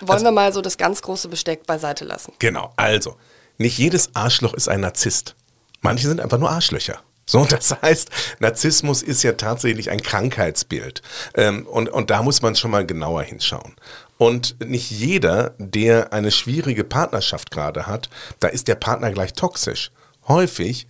wollen 0.00 0.10
also, 0.10 0.24
wir 0.24 0.32
mal 0.32 0.52
so 0.52 0.60
das 0.62 0.78
ganz 0.78 1.02
große 1.02 1.28
Besteck 1.28 1.66
beiseite 1.66 2.04
lassen? 2.04 2.32
Genau, 2.38 2.72
also, 2.76 3.16
nicht 3.58 3.78
jedes 3.78 4.14
Arschloch 4.14 4.54
ist 4.54 4.68
ein 4.68 4.80
Narzisst. 4.80 5.34
Manche 5.82 6.08
sind 6.08 6.20
einfach 6.20 6.38
nur 6.38 6.50
Arschlöcher. 6.50 7.02
So, 7.30 7.44
das 7.44 7.80
heißt, 7.80 8.10
Narzissmus 8.40 9.02
ist 9.02 9.22
ja 9.22 9.34
tatsächlich 9.34 9.90
ein 9.90 10.02
Krankheitsbild. 10.02 11.00
Ähm, 11.34 11.64
und, 11.64 11.88
und 11.88 12.10
da 12.10 12.24
muss 12.24 12.42
man 12.42 12.56
schon 12.56 12.72
mal 12.72 12.84
genauer 12.84 13.22
hinschauen. 13.22 13.76
Und 14.18 14.56
nicht 14.68 14.90
jeder, 14.90 15.54
der 15.58 16.12
eine 16.12 16.32
schwierige 16.32 16.82
Partnerschaft 16.82 17.52
gerade 17.52 17.86
hat, 17.86 18.10
da 18.40 18.48
ist 18.48 18.66
der 18.66 18.74
Partner 18.74 19.12
gleich 19.12 19.34
toxisch. 19.34 19.92
Häufig 20.26 20.88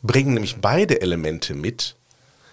bringen 0.00 0.34
nämlich 0.34 0.58
beide 0.60 1.00
Elemente 1.00 1.54
mit, 1.54 1.96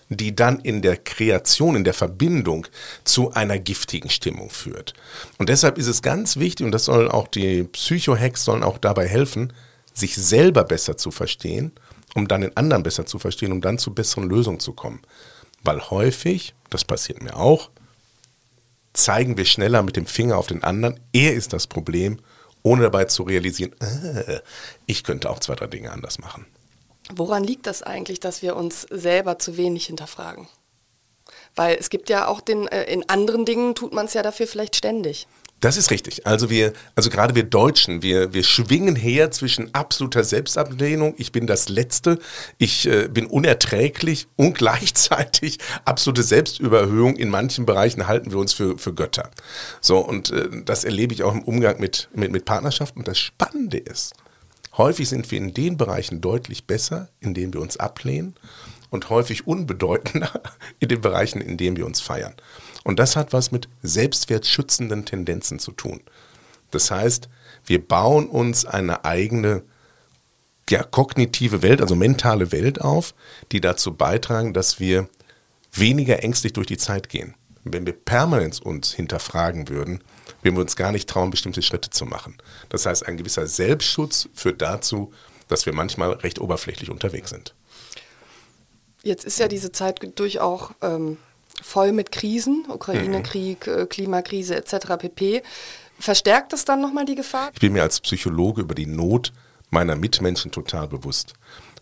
die 0.10 0.36
dann 0.36 0.60
in 0.62 0.82
der 0.82 0.98
Kreation, 0.98 1.76
in 1.76 1.84
der 1.84 1.94
Verbindung 1.94 2.66
zu 3.04 3.34
einer 3.34 3.60
giftigen 3.60 4.10
Stimmung 4.10 4.50
führt. 4.50 4.96
Und 5.38 5.50
deshalb 5.50 5.78
ist 5.78 5.88
es 5.88 6.02
ganz 6.02 6.38
wichtig, 6.38 6.66
und 6.66 6.72
das 6.72 6.86
sollen 6.86 7.08
auch 7.08 7.28
die 7.28 7.66
Psychohacks 7.66 8.44
sollen 8.44 8.64
auch 8.64 8.80
dabei 8.80 9.08
helfen, 9.08 9.54
sich 9.94 10.16
selber 10.16 10.64
besser 10.64 10.98
zu 10.98 11.12
verstehen, 11.12 11.72
um 12.16 12.28
dann 12.28 12.42
den 12.42 12.56
anderen 12.58 12.84
besser 12.84 13.06
zu 13.06 13.20
verstehen, 13.20 13.52
um 13.52 13.62
dann 13.62 13.78
zu 13.78 13.94
besseren 13.94 14.30
Lösungen 14.30 14.60
zu 14.60 14.74
kommen. 14.74 15.02
Weil 15.64 15.82
häufig, 15.90 16.56
das 16.70 16.86
passiert 16.86 17.22
mir 17.22 17.36
auch, 17.36 17.70
zeigen 18.94 19.38
wir 19.38 19.46
schneller 19.46 19.84
mit 19.84 19.96
dem 19.96 20.06
Finger 20.06 20.38
auf 20.38 20.48
den 20.48 20.64
anderen, 20.64 21.00
er 21.14 21.34
ist 21.34 21.54
das 21.54 21.68
Problem, 21.68 22.20
ohne 22.64 22.84
dabei 22.84 23.06
zu 23.06 23.24
realisieren, 23.24 23.74
äh, 23.80 24.40
ich 24.86 25.04
könnte 25.04 25.30
auch 25.30 25.40
zwei, 25.40 25.56
drei 25.56 25.68
Dinge 25.68 25.92
anders 25.92 26.20
machen. 26.20 26.46
Woran 27.14 27.44
liegt 27.44 27.68
das 27.68 27.84
eigentlich, 27.84 28.20
dass 28.20 28.42
wir 28.42 28.56
uns 28.56 28.82
selber 28.90 29.40
zu 29.40 29.56
wenig 29.56 29.86
hinterfragen? 29.86 30.48
Weil 31.56 31.78
es 31.80 31.90
gibt 31.90 32.10
ja 32.10 32.28
auch 32.28 32.42
den, 32.42 32.68
äh, 32.68 32.84
in 32.92 33.08
anderen 33.10 33.46
Dingen 33.46 33.76
tut 33.76 33.94
man 33.94 34.06
es 34.06 34.14
ja 34.14 34.24
dafür 34.24 34.48
vielleicht 34.48 34.76
ständig. 34.76 35.28
Das 35.60 35.76
ist 35.76 35.90
richtig. 35.90 36.28
Also 36.28 36.52
wir, 36.52 36.74
also 36.96 37.10
gerade 37.10 37.34
wir 37.34 37.44
Deutschen, 37.44 38.04
wir, 38.04 38.32
wir 38.34 38.44
schwingen 38.44 38.96
her 38.96 39.32
zwischen 39.32 39.74
absoluter 39.74 40.24
Selbstablehnung, 40.24 41.16
ich 41.18 41.32
bin 41.32 41.48
das 41.48 41.68
Letzte, 41.68 42.20
ich 42.60 42.88
äh, 42.88 43.08
bin 43.08 43.26
unerträglich 43.26 44.28
und 44.36 44.54
gleichzeitig 44.58 45.58
absolute 45.84 46.22
Selbstüberhöhung. 46.22 47.16
In 47.16 47.30
manchen 47.30 47.66
Bereichen 47.66 48.08
halten 48.08 48.32
wir 48.32 48.38
uns 48.38 48.54
für, 48.54 48.78
für 48.78 48.94
Götter. 48.94 49.32
So, 49.82 49.98
und 49.98 50.30
äh, 50.30 50.48
das 50.64 50.84
erlebe 50.84 51.14
ich 51.14 51.24
auch 51.24 51.34
im 51.34 51.42
Umgang 51.42 51.80
mit, 51.80 52.10
mit, 52.14 52.32
mit 52.32 52.46
Partnerschaften. 52.46 53.00
Und 53.00 53.08
das 53.08 53.18
Spannende 53.18 53.78
ist, 53.78 54.14
häufig 54.78 55.10
sind 55.10 55.30
wir 55.32 55.40
in 55.40 55.56
den 55.56 55.76
Bereichen 55.76 56.22
deutlich 56.22 56.68
besser, 56.68 57.10
in 57.20 57.34
denen 57.34 57.54
wir 57.54 57.62
uns 57.62 57.78
ablehnen 57.78 58.36
und 58.92 59.10
häufig 59.10 59.48
unbedeutender 59.48 60.32
in 60.80 60.90
den 60.90 61.02
Bereichen, 61.02 61.42
in 61.42 61.58
denen 61.58 61.78
wir 61.78 61.86
uns 61.88 62.00
feiern. 62.00 62.36
Und 62.88 63.00
das 63.00 63.18
hat 63.18 63.34
was 63.34 63.52
mit 63.52 63.68
selbstwertschützenden 63.84 65.04
Tendenzen 65.04 65.60
zu 65.60 65.74
tun. 65.74 66.00
Das 66.72 66.90
heißt, 66.90 67.28
wir 67.66 67.86
bauen 67.86 68.30
uns 68.30 68.64
eine 68.64 69.04
eigene 69.04 69.64
ja, 70.70 70.84
kognitive 70.84 71.62
Welt, 71.62 71.82
also 71.82 71.98
mentale 71.98 72.54
Welt 72.54 72.80
auf, 72.80 73.14
die 73.52 73.60
dazu 73.60 73.94
beitragen, 73.94 74.54
dass 74.54 74.80
wir 74.80 75.10
weniger 75.74 76.24
ängstlich 76.24 76.54
durch 76.54 76.68
die 76.68 76.78
Zeit 76.78 77.10
gehen. 77.10 77.36
Wenn 77.66 77.86
wir 77.86 77.92
permanent 77.92 78.62
uns 78.62 78.94
hinterfragen 78.94 79.68
würden, 79.68 80.02
würden 80.42 80.56
wir 80.56 80.62
uns 80.62 80.78
gar 80.78 80.94
nicht 80.94 81.10
trauen, 81.10 81.30
bestimmte 81.30 81.64
Schritte 81.64 81.90
zu 81.90 82.06
machen. 82.06 82.38
Das 82.70 82.86
heißt, 82.86 83.06
ein 83.06 83.18
gewisser 83.18 83.48
Selbstschutz 83.48 84.30
führt 84.34 84.62
dazu, 84.62 85.12
dass 85.50 85.66
wir 85.66 85.74
manchmal 85.74 86.12
recht 86.12 86.40
oberflächlich 86.40 86.90
unterwegs 86.90 87.32
sind. 87.32 87.54
Jetzt 89.04 89.26
ist 89.26 89.40
ja 89.40 89.50
diese 89.50 89.74
Zeit 89.74 90.00
durch 90.18 90.40
auch 90.40 90.72
ähm, 90.82 91.18
voll 91.62 91.92
mit 91.92 92.12
Krisen, 92.12 92.66
Ukraine-Krieg, 92.70 93.68
mhm. 93.68 93.90
Klimakrise 93.90 94.56
etc. 94.56 94.98
pp. 94.98 95.42
Verstärkt 96.00 96.54
das 96.54 96.66
dann 96.66 96.82
nochmal 96.82 97.06
die 97.06 97.16
Gefahr? 97.16 97.50
Ich 97.54 97.60
bin 97.60 97.74
mir 97.74 97.84
als 97.84 98.00
Psychologe 98.00 98.62
über 98.62 98.76
die 98.76 98.86
Not 98.86 99.34
meiner 99.70 99.96
Mitmenschen 99.96 100.52
total 100.52 100.88
bewusst. 100.88 101.34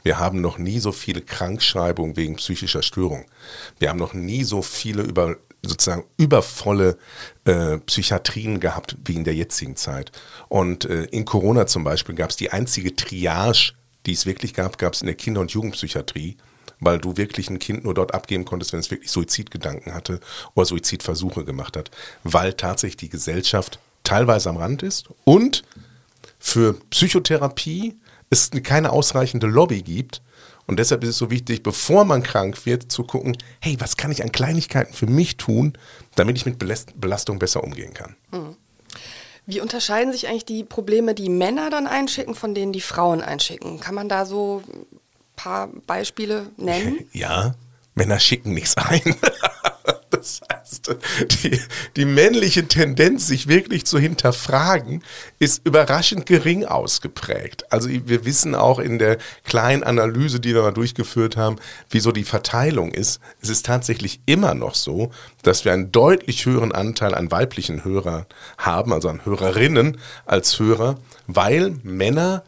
Wir 0.03 0.19
haben 0.19 0.39
noch 0.39 0.57
nie 0.57 0.79
so 0.79 0.91
viele 0.91 1.21
Krankschreibungen 1.21 2.15
wegen 2.15 2.35
psychischer 2.35 2.83
Störung. 2.83 3.25
Wir 3.79 3.89
haben 3.89 3.99
noch 3.99 4.13
nie 4.13 4.43
so 4.43 4.61
viele 4.61 5.01
über 5.01 5.35
sozusagen 5.63 6.05
übervolle 6.17 6.97
äh, 7.45 7.79
Psychiatrien 7.79 8.59
gehabt 8.59 8.97
wie 9.03 9.15
in 9.15 9.23
der 9.23 9.33
jetzigen 9.33 9.75
Zeit. 9.75 10.11
Und 10.47 10.85
äh, 10.85 11.05
in 11.05 11.25
Corona 11.25 11.65
zum 11.65 11.83
Beispiel 11.83 12.13
gab 12.13 12.29
es 12.29 12.35
die 12.35 12.51
einzige 12.51 12.95
Triage, 12.95 13.73
die 14.05 14.13
es 14.13 14.27
wirklich 14.27 14.53
gab, 14.53 14.77
gab 14.77 14.93
es 14.93 15.01
in 15.01 15.07
der 15.07 15.15
Kinder- 15.15 15.41
und 15.41 15.51
Jugendpsychiatrie 15.51 16.37
weil 16.79 16.99
du 16.99 17.17
wirklich 17.17 17.49
ein 17.49 17.59
Kind 17.59 17.83
nur 17.83 17.93
dort 17.93 18.13
abgeben 18.13 18.45
konntest, 18.45 18.73
wenn 18.73 18.79
es 18.79 18.91
wirklich 18.91 19.11
Suizidgedanken 19.11 19.93
hatte 19.93 20.19
oder 20.53 20.65
Suizidversuche 20.65 21.45
gemacht 21.45 21.77
hat, 21.77 21.91
weil 22.23 22.53
tatsächlich 22.53 22.97
die 22.97 23.09
Gesellschaft 23.09 23.79
teilweise 24.03 24.49
am 24.49 24.57
Rand 24.57 24.83
ist 24.83 25.09
und 25.23 25.63
für 26.39 26.75
Psychotherapie 26.91 27.95
es 28.29 28.51
keine 28.63 28.91
ausreichende 28.91 29.47
Lobby 29.47 29.81
gibt. 29.81 30.21
Und 30.67 30.79
deshalb 30.79 31.03
ist 31.03 31.11
es 31.11 31.17
so 31.17 31.29
wichtig, 31.29 31.61
bevor 31.61 32.05
man 32.05 32.23
krank 32.23 32.65
wird, 32.65 32.91
zu 32.91 33.03
gucken, 33.03 33.37
hey, 33.61 33.75
was 33.79 33.97
kann 33.97 34.11
ich 34.11 34.23
an 34.23 34.31
Kleinigkeiten 34.31 34.93
für 34.93 35.05
mich 35.05 35.37
tun, 35.37 35.73
damit 36.15 36.37
ich 36.37 36.45
mit 36.45 36.57
Belastung 36.57 37.37
besser 37.37 37.63
umgehen 37.63 37.93
kann. 37.93 38.15
Mhm. 38.31 38.55
Wie 39.45 39.61
unterscheiden 39.61 40.11
sich 40.11 40.27
eigentlich 40.27 40.45
die 40.45 40.63
Probleme, 40.63 41.13
die 41.13 41.29
Männer 41.29 41.69
dann 41.69 41.85
einschicken, 41.85 42.33
von 42.33 42.55
denen 42.55 42.73
die 42.73 42.81
Frauen 42.81 43.21
einschicken? 43.21 43.79
Kann 43.79 43.93
man 43.93 44.09
da 44.09 44.25
so 44.25 44.63
paar 45.35 45.69
Beispiele 45.87 46.47
nennen? 46.57 47.05
Ja, 47.13 47.55
Männer 47.95 48.19
schicken 48.19 48.53
nichts 48.53 48.77
ein. 48.77 49.01
Das 50.11 50.41
heißt, 50.51 50.95
die, 51.43 51.59
die, 51.97 52.05
männliche 52.05 52.67
Tendenz, 52.67 53.27
sich 53.27 53.47
wirklich 53.47 53.85
zu 53.85 53.99
hinterfragen, 53.99 55.03
ist 55.39 55.65
überraschend 55.65 56.25
gering 56.25 56.65
ausgeprägt. 56.65 57.71
Also 57.71 57.89
wir 57.89 58.23
wissen 58.23 58.55
auch 58.55 58.79
in 58.79 58.97
der 58.97 59.17
kleinen 59.43 59.83
Analyse, 59.83 60.39
die 60.39 60.53
wir 60.55 60.61
mal 60.61 60.71
durchgeführt 60.71 61.37
haben, 61.37 61.57
wieso 61.89 62.11
die 62.11 62.23
Verteilung 62.23 62.91
ist. 62.91 63.19
Es 63.41 63.49
ist 63.49 63.65
tatsächlich 63.65 64.21
immer 64.25 64.53
noch 64.53 64.75
so, 64.75 65.11
dass 65.43 65.65
wir 65.65 65.73
einen 65.73 65.91
deutlich 65.91 66.45
höheren 66.45 66.71
Anteil 66.71 67.13
an 67.13 67.29
weiblichen 67.29 67.83
Hörern 67.83 68.25
haben, 68.57 68.93
also 68.93 69.09
an 69.09 69.25
Hörerinnen 69.25 69.97
als 70.25 70.59
Hörer, 70.59 70.97
weil 71.27 71.75
Männer 71.83 72.43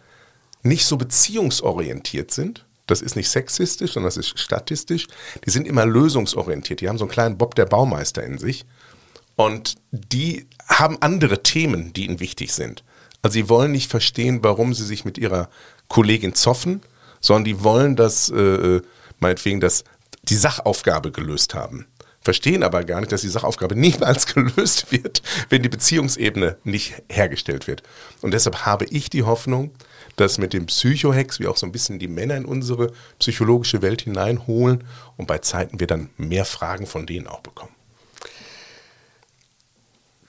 nicht 0.63 0.85
so 0.85 0.97
beziehungsorientiert 0.97 2.31
sind 2.31 2.66
das 2.87 3.01
ist 3.01 3.15
nicht 3.15 3.29
sexistisch, 3.29 3.93
sondern 3.93 4.07
das 4.07 4.17
ist 4.17 4.39
statistisch. 4.39 5.07
Die 5.45 5.49
sind 5.49 5.67
immer 5.67 5.85
lösungsorientiert. 5.85 6.81
Die 6.81 6.89
haben 6.89 6.97
so 6.97 7.03
einen 7.03 7.11
kleinen 7.11 7.37
Bob 7.37 7.55
der 7.55 7.65
Baumeister 7.65 8.23
in 8.23 8.37
sich. 8.37 8.65
Und 9.35 9.75
die 9.91 10.47
haben 10.67 10.97
andere 11.01 11.43
Themen, 11.43 11.93
die 11.93 12.05
ihnen 12.05 12.19
wichtig 12.19 12.53
sind. 12.53 12.83
Also 13.21 13.33
sie 13.33 13.49
wollen 13.49 13.71
nicht 13.71 13.91
verstehen, 13.91 14.39
warum 14.41 14.73
sie 14.73 14.85
sich 14.85 15.05
mit 15.05 15.17
ihrer 15.17 15.49
Kollegin 15.89 16.33
zoffen, 16.33 16.81
sondern 17.19 17.43
die 17.43 17.63
wollen, 17.63 17.95
dass, 17.95 18.29
äh, 18.29 18.81
meinetwegen, 19.19 19.59
dass 19.59 19.83
die 20.23 20.35
Sachaufgabe 20.35 21.11
gelöst 21.11 21.53
haben. 21.53 21.87
verstehen 22.21 22.61
aber 22.61 22.83
gar 22.83 22.99
nicht, 22.99 23.13
dass 23.13 23.21
die 23.21 23.29
Sachaufgabe 23.29 23.75
niemals 23.79 24.25
gelöst 24.33 24.91
wird, 24.91 25.21
wenn 25.49 25.63
die 25.63 25.69
Beziehungsebene 25.69 26.57
nicht 26.65 27.01
hergestellt 27.09 27.67
wird. 27.67 27.83
Und 28.21 28.33
deshalb 28.33 28.65
habe 28.65 28.83
ich 28.85 29.09
die 29.09 29.23
Hoffnung, 29.23 29.71
dass 30.17 30.37
mit 30.37 30.51
dem 30.51 30.65
Psychohex 30.65 31.39
wir 31.39 31.49
auch 31.49 31.57
so 31.57 31.65
ein 31.65 31.71
bisschen 31.71 31.99
die 31.99 32.07
Männer 32.07 32.35
in 32.35 32.45
unsere 32.45 32.91
psychologische 33.19 33.81
Welt 33.81 34.01
hineinholen 34.01 34.83
und 35.15 35.27
bei 35.27 35.37
Zeiten 35.37 35.79
wir 35.79 35.87
dann 35.87 36.09
mehr 36.17 36.43
Fragen 36.43 36.85
von 36.85 37.05
denen 37.05 37.27
auch 37.27 37.39
bekommen. 37.39 37.71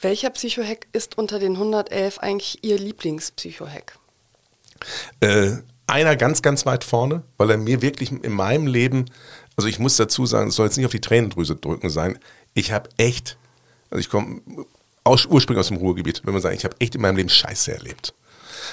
Welcher 0.01 0.31
Psychohack 0.31 0.87
ist 0.93 1.19
unter 1.19 1.41
den 1.41 1.55
111 1.55 2.19
eigentlich 2.19 2.63
Ihr 2.63 2.79
Lieblingspsychohack? 2.79 3.99
Äh, 5.21 5.57
einer 5.89 6.15
ganz, 6.17 6.43
ganz 6.43 6.67
weit 6.67 6.85
vorne, 6.85 7.25
weil 7.37 7.51
er 7.51 7.57
mir 7.57 7.83
wirklich 7.83 8.13
in 8.13 8.33
meinem 8.33 8.67
Leben, 8.67 9.07
also 9.57 9.69
ich 9.69 9.79
muss 9.79 9.97
dazu 9.97 10.27
sagen, 10.27 10.51
es 10.51 10.57
soll 10.57 10.67
jetzt 10.67 10.77
nicht 10.77 10.87
auf 10.87 10.93
die 10.93 11.01
Tränendrüse 11.01 11.57
drücken 11.57 11.91
sein, 11.91 12.19
ich 12.55 12.71
habe 12.73 12.91
echt, 12.99 13.39
also 13.91 14.01
ich 14.01 14.11
komme 14.11 14.43
ursprünglich 15.05 15.59
aus 15.59 15.69
dem 15.69 15.79
Ruhrgebiet, 15.79 16.23
wenn 16.25 16.35
man 16.35 16.43
sagt, 16.43 16.55
ich 16.55 16.65
habe 16.65 16.77
echt 16.79 16.95
in 16.95 17.01
meinem 17.01 17.17
Leben 17.17 17.31
Scheiße 17.31 17.73
erlebt. 17.73 18.15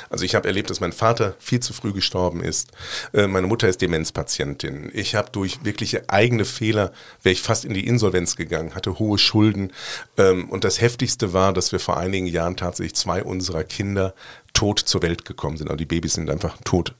Also 0.09 0.25
ich 0.25 0.35
habe 0.35 0.47
erlebt, 0.47 0.69
dass 0.69 0.79
mein 0.79 0.91
Vater 0.91 1.35
viel 1.39 1.59
zu 1.59 1.73
früh 1.73 1.93
gestorben 1.93 2.41
ist. 2.41 2.71
Äh, 3.13 3.27
meine 3.27 3.47
Mutter 3.47 3.67
ist 3.67 3.81
Demenzpatientin. 3.81 4.91
Ich 4.93 5.15
habe 5.15 5.31
durch 5.31 5.63
wirkliche 5.63 6.09
eigene 6.09 6.45
Fehler, 6.45 6.91
wäre 7.23 7.33
ich 7.33 7.41
fast 7.41 7.65
in 7.65 7.73
die 7.73 7.87
Insolvenz 7.87 8.35
gegangen, 8.35 8.75
hatte 8.75 8.99
hohe 8.99 9.17
Schulden. 9.17 9.71
Ähm, 10.17 10.49
und 10.49 10.63
das 10.63 10.81
Heftigste 10.81 11.33
war, 11.33 11.53
dass 11.53 11.71
wir 11.71 11.79
vor 11.79 11.97
einigen 11.97 12.27
Jahren 12.27 12.57
tatsächlich 12.57 12.95
zwei 12.95 13.23
unserer 13.23 13.63
Kinder 13.63 14.13
tot 14.53 14.79
zur 14.79 15.01
Welt 15.01 15.25
gekommen 15.25 15.57
sind. 15.57 15.67
Also 15.67 15.77
die 15.77 15.85
Babys 15.85 16.13
sind 16.13 16.29
einfach 16.29 16.57
tot 16.63 16.95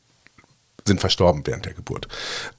sind 0.88 1.00
verstorben 1.00 1.42
während 1.46 1.66
der 1.66 1.74
Geburt. 1.74 2.08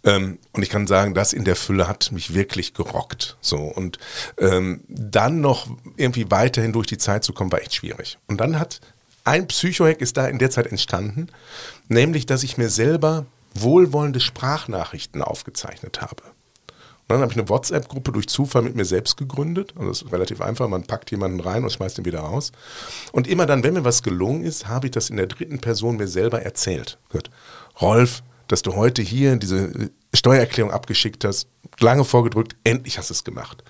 Ähm, 0.04 0.38
und 0.52 0.62
ich 0.62 0.68
kann 0.68 0.86
sagen, 0.86 1.14
das 1.14 1.32
in 1.32 1.44
der 1.44 1.56
Fülle 1.56 1.86
hat 1.86 2.10
mich 2.10 2.34
wirklich 2.34 2.74
gerockt. 2.74 3.36
So 3.40 3.58
und 3.58 3.98
ähm, 4.38 4.80
dann 4.88 5.40
noch 5.40 5.68
irgendwie 5.96 6.30
weiterhin 6.30 6.72
durch 6.72 6.88
die 6.88 6.98
Zeit 6.98 7.22
zu 7.22 7.32
kommen, 7.32 7.52
war 7.52 7.60
echt 7.60 7.74
schwierig. 7.74 8.18
Und 8.26 8.40
dann 8.40 8.58
hat 8.58 8.80
ein 9.26 9.48
Psychohack 9.48 10.00
ist 10.00 10.16
da 10.16 10.26
in 10.26 10.38
der 10.38 10.50
Zeit 10.50 10.66
entstanden, 10.66 11.28
nämlich, 11.88 12.26
dass 12.26 12.42
ich 12.42 12.58
mir 12.58 12.68
selber 12.68 13.26
wohlwollende 13.54 14.20
Sprachnachrichten 14.20 15.22
aufgezeichnet 15.22 16.00
habe. 16.00 16.22
Und 17.08 17.14
dann 17.14 17.20
habe 17.20 17.32
ich 17.32 17.38
eine 17.38 17.48
WhatsApp-Gruppe 17.48 18.10
durch 18.10 18.26
Zufall 18.26 18.62
mit 18.62 18.74
mir 18.74 18.84
selbst 18.84 19.16
gegründet. 19.16 19.74
Also 19.76 19.88
das 19.88 20.02
ist 20.02 20.12
relativ 20.12 20.40
einfach. 20.40 20.68
Man 20.68 20.84
packt 20.84 21.12
jemanden 21.12 21.38
rein 21.38 21.62
und 21.62 21.70
schmeißt 21.70 21.98
ihn 21.98 22.04
wieder 22.04 22.20
raus. 22.20 22.50
Und 23.12 23.28
immer 23.28 23.46
dann, 23.46 23.62
wenn 23.62 23.74
mir 23.74 23.84
was 23.84 24.02
gelungen 24.02 24.42
ist, 24.42 24.66
habe 24.66 24.88
ich 24.88 24.90
das 24.90 25.10
in 25.10 25.16
der 25.16 25.28
dritten 25.28 25.60
Person 25.60 25.98
mir 25.98 26.08
selber 26.08 26.42
erzählt. 26.42 26.98
Gut. 27.10 27.30
Rolf, 27.80 28.24
dass 28.48 28.62
du 28.62 28.74
heute 28.74 29.02
hier 29.02 29.36
diese 29.36 29.90
Steuererklärung 30.14 30.72
abgeschickt 30.72 31.24
hast, 31.24 31.48
lange 31.78 32.04
vorgedrückt, 32.04 32.56
endlich 32.64 32.98
hast 32.98 33.10
du 33.10 33.14
es 33.14 33.22
gemacht. 33.22 33.62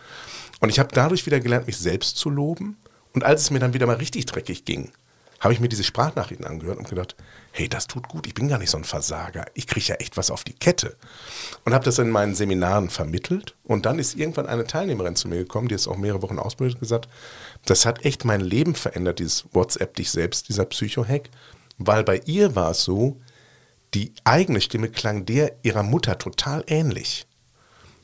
Und 0.61 0.71
ich 0.71 0.79
habe 0.79 0.89
dadurch 0.95 1.27
wieder 1.27 1.41
gelernt, 1.41 1.67
mich 1.67 1.77
selbst 1.77 2.17
zu 2.17 2.31
loben. 2.31 2.79
Und 3.13 3.25
als 3.25 3.43
es 3.43 3.51
mir 3.51 3.59
dann 3.59 3.75
wieder 3.75 3.87
mal 3.87 3.97
richtig 3.97 4.25
dreckig 4.25 4.65
ging, 4.65 4.93
habe 5.41 5.53
ich 5.53 5.61
mir 5.61 5.69
diese 5.69 5.85
Sprachnachrichten 5.85 6.47
angehört 6.47 6.79
und 6.79 6.89
gedacht, 6.89 7.17
hey, 7.53 7.69
das 7.69 7.87
tut 7.87 8.09
gut, 8.09 8.27
ich 8.27 8.35
bin 8.35 8.49
gar 8.49 8.59
nicht 8.59 8.71
so 8.71 8.79
ein 8.79 8.85
Versager, 8.85 9.47
ich 9.55 9.67
kriege 9.67 9.87
ja 9.87 9.95
echt 9.97 10.17
was 10.17 10.31
auf 10.31 10.45
die 10.45 10.53
Kette. 10.53 10.97
Und 11.65 11.75
habe 11.75 11.85
das 11.85 11.99
in 11.99 12.11
meinen 12.11 12.35
Seminaren 12.35 12.91
vermittelt 12.91 13.55
und 13.65 13.87
dann 13.87 13.99
ist 13.99 14.17
irgendwann 14.17 14.47
eine 14.47 14.67
Teilnehmerin 14.67 15.17
zu 15.17 15.29
mir 15.29 15.39
gekommen, 15.39 15.69
die 15.69 15.75
ist 15.75 15.89
auch 15.89 15.97
mehrere 15.97 16.23
Wochen 16.23 16.39
ausbildet, 16.39 16.81
gesagt, 16.81 17.09
das 17.65 17.87
hat 17.87 18.05
echt 18.05 18.25
mein 18.25 18.41
Leben 18.41 18.75
verändert, 18.75 19.19
dieses 19.19 19.47
WhatsApp 19.53 19.95
dich 19.97 20.11
selbst, 20.11 20.49
dieser 20.49 20.65
Psycho-Hack, 20.65 21.31
weil 21.79 22.05
bei 22.05 22.21
ihr 22.27 22.55
war 22.55 22.71
es 22.71 22.83
so, 22.83 23.21
die 23.95 24.13
eigene 24.25 24.61
Stimme 24.61 24.89
klang 24.89 25.25
der 25.27 25.57
ihrer 25.63 25.83
Mutter 25.83 26.19
total 26.19 26.65
ähnlich. 26.67 27.27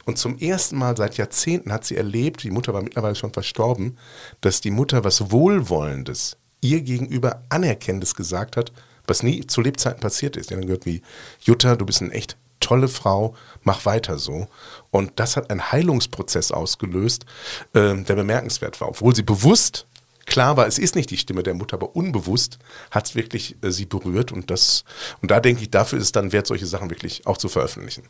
Und 0.05 0.19
zum 0.19 0.39
ersten 0.39 0.77
Mal 0.77 0.97
seit 0.97 1.17
Jahrzehnten 1.17 1.73
hat 1.73 1.85
sie 1.85 1.97
erlebt, 1.97 2.43
die 2.43 2.51
Mutter 2.51 2.75
war 2.75 2.83
mittlerweile 2.83 3.15
schon 3.15 3.33
verstorben, 3.33 3.99
dass 4.41 4.61
die 4.61 4.71
Mutter 4.71 5.05
was 5.05 5.31
Wohlwollendes 5.31 6.39
ihr 6.63 6.81
gegenüber 6.81 7.43
Anerkennendes 7.51 8.15
gesagt 8.15 8.57
hat, 8.57 8.73
was 9.07 9.23
nie 9.23 9.47
zu 9.47 9.61
Lebzeiten 9.61 10.01
passiert 10.01 10.37
ist. 10.37 10.49
Die 10.49 10.55
haben 10.55 10.63
gehört 10.63 10.87
wie, 10.87 11.03
Jutta, 11.41 11.77
du 11.77 11.85
bist 11.85 12.01
eine 12.01 12.13
echt 12.13 12.37
tolle 12.61 12.89
Frau, 12.89 13.35
mach 13.63 13.85
weiter 13.85 14.19
so. 14.19 14.47
Und 14.91 15.13
das 15.17 15.37
hat 15.37 15.51
einen 15.51 15.73
Heilungsprozess 15.73 16.53
ausgelöst, 16.53 17.27
äh, 17.75 17.95
der 17.95 18.15
bemerkenswert 18.15 18.81
war. 18.81 18.89
Obwohl 18.89 19.15
sie 19.15 19.23
bewusst 19.23 19.87
klar 20.25 20.57
war, 20.57 20.67
es 20.67 20.79
ist 20.79 20.95
nicht 20.95 21.11
die 21.11 21.19
Stimme 21.19 21.43
der 21.43 21.55
Mutter, 21.55 21.75
aber 21.75 21.97
unbewusst 21.97 22.59
hat 22.91 23.07
es 23.07 23.15
wirklich 23.15 23.57
äh, 23.63 23.71
sie 23.71 23.87
berührt. 23.87 24.33
Und, 24.33 24.51
das, 24.51 24.85
und 25.21 25.31
da 25.31 25.41
denke 25.41 25.63
ich, 25.63 25.71
dafür 25.71 25.99
ist 25.99 26.05
es 26.05 26.13
dann 26.13 26.33
wert, 26.33 26.47
solche 26.47 26.67
Sachen 26.67 26.89
wirklich 26.89 27.27
auch 27.27 27.37
zu 27.37 27.49
veröffentlichen. 27.49 28.05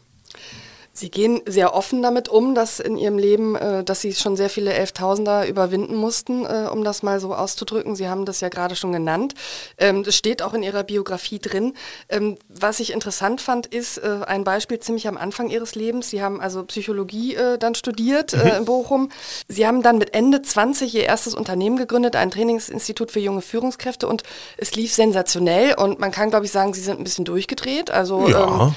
Sie 0.94 1.10
gehen 1.10 1.40
sehr 1.46 1.74
offen 1.74 2.02
damit 2.02 2.28
um, 2.28 2.54
dass 2.54 2.78
in 2.78 2.98
Ihrem 2.98 3.16
Leben, 3.16 3.56
äh, 3.56 3.82
dass 3.82 4.02
Sie 4.02 4.12
schon 4.14 4.36
sehr 4.36 4.50
viele 4.50 4.74
Elftausender 4.74 5.48
überwinden 5.48 5.94
mussten, 5.94 6.44
äh, 6.44 6.68
um 6.70 6.84
das 6.84 7.02
mal 7.02 7.18
so 7.18 7.34
auszudrücken. 7.34 7.96
Sie 7.96 8.08
haben 8.08 8.26
das 8.26 8.40
ja 8.40 8.50
gerade 8.50 8.76
schon 8.76 8.92
genannt. 8.92 9.34
Ähm, 9.78 10.04
das 10.04 10.16
steht 10.16 10.42
auch 10.42 10.52
in 10.52 10.62
Ihrer 10.62 10.82
Biografie 10.82 11.38
drin. 11.38 11.72
Ähm, 12.10 12.36
was 12.48 12.78
ich 12.78 12.92
interessant 12.92 13.40
fand, 13.40 13.66
ist 13.66 13.98
äh, 13.98 14.20
ein 14.26 14.44
Beispiel 14.44 14.80
ziemlich 14.80 15.08
am 15.08 15.16
Anfang 15.16 15.48
Ihres 15.48 15.74
Lebens. 15.74 16.10
Sie 16.10 16.22
haben 16.22 16.42
also 16.42 16.62
Psychologie 16.64 17.36
äh, 17.36 17.56
dann 17.56 17.74
studiert 17.74 18.34
äh, 18.34 18.44
mhm. 18.44 18.56
in 18.58 18.64
Bochum. 18.66 19.08
Sie 19.48 19.66
haben 19.66 19.82
dann 19.82 19.96
mit 19.96 20.12
Ende 20.12 20.42
20 20.42 20.94
Ihr 20.94 21.04
erstes 21.04 21.34
Unternehmen 21.34 21.78
gegründet, 21.78 22.16
ein 22.16 22.30
Trainingsinstitut 22.30 23.10
für 23.10 23.20
junge 23.20 23.40
Führungskräfte 23.40 24.06
und 24.06 24.24
es 24.58 24.74
lief 24.74 24.92
sensationell 24.92 25.74
und 25.74 26.00
man 26.00 26.10
kann, 26.10 26.28
glaube 26.28 26.44
ich, 26.44 26.52
sagen, 26.52 26.74
Sie 26.74 26.82
sind 26.82 27.00
ein 27.00 27.04
bisschen 27.04 27.24
durchgedreht. 27.24 27.90
Also 27.90 28.28
ja. 28.28 28.66
ähm, 28.66 28.74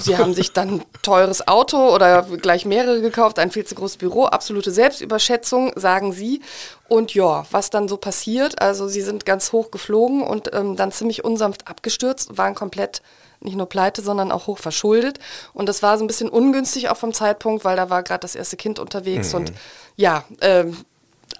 Sie 0.00 0.18
haben 0.18 0.34
sich 0.34 0.52
dann 0.52 0.68
ein 0.68 0.84
teures 1.02 1.48
Auto 1.48 1.94
oder 1.94 2.22
gleich 2.22 2.66
mehrere 2.66 3.00
gekauft, 3.00 3.38
ein 3.38 3.50
viel 3.50 3.64
zu 3.64 3.74
großes 3.74 3.96
Büro, 3.96 4.26
absolute 4.26 4.70
Selbstüberschätzung, 4.70 5.72
sagen 5.76 6.12
Sie. 6.12 6.42
Und 6.88 7.14
ja, 7.14 7.46
was 7.50 7.70
dann 7.70 7.88
so 7.88 7.96
passiert, 7.96 8.60
also 8.60 8.86
Sie 8.86 9.00
sind 9.00 9.24
ganz 9.24 9.52
hoch 9.52 9.70
geflogen 9.70 10.22
und 10.22 10.54
ähm, 10.54 10.76
dann 10.76 10.92
ziemlich 10.92 11.24
unsanft 11.24 11.68
abgestürzt, 11.68 12.36
waren 12.36 12.54
komplett 12.54 13.02
nicht 13.40 13.56
nur 13.56 13.68
pleite, 13.68 14.02
sondern 14.02 14.32
auch 14.32 14.46
hoch 14.46 14.58
verschuldet. 14.58 15.20
Und 15.54 15.68
das 15.68 15.82
war 15.82 15.96
so 15.96 16.04
ein 16.04 16.08
bisschen 16.08 16.28
ungünstig 16.28 16.88
auch 16.88 16.96
vom 16.96 17.14
Zeitpunkt, 17.14 17.64
weil 17.64 17.76
da 17.76 17.88
war 17.88 18.02
gerade 18.02 18.20
das 18.20 18.34
erste 18.34 18.56
Kind 18.56 18.78
unterwegs 18.78 19.32
mhm. 19.32 19.40
und 19.40 19.52
ja, 19.96 20.24
ähm, 20.40 20.76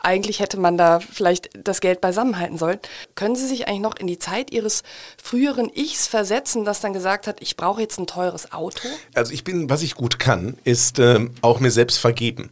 eigentlich 0.01 0.41
hätte 0.41 0.59
man 0.59 0.77
da 0.77 1.01
vielleicht 1.01 1.51
das 1.65 1.81
Geld 1.81 2.01
beisammenhalten 2.01 2.59
sollen. 2.59 2.79
Können 3.15 3.37
Sie 3.37 3.47
sich 3.47 3.69
eigentlich 3.69 3.81
noch 3.81 3.97
in 3.97 4.07
die 4.07 4.19
Zeit 4.19 4.53
Ihres 4.53 4.83
früheren 5.23 5.71
Ichs 5.75 6.07
versetzen, 6.07 6.65
das 6.65 6.81
dann 6.81 6.93
gesagt 6.93 7.27
hat, 7.27 7.41
ich 7.41 7.57
brauche 7.57 7.81
jetzt 7.81 7.99
ein 7.99 8.07
teures 8.07 8.53
Auto? 8.53 8.89
Also 9.15 9.33
ich 9.33 9.45
bin, 9.45 9.71
was 9.71 9.83
ich 9.83 9.95
gut 9.95 10.19
kann, 10.19 10.57
ist 10.65 10.99
ähm, 10.99 11.35
auch 11.43 11.61
mir 11.61 11.71
selbst 11.71 11.99
vergeben. 11.99 12.51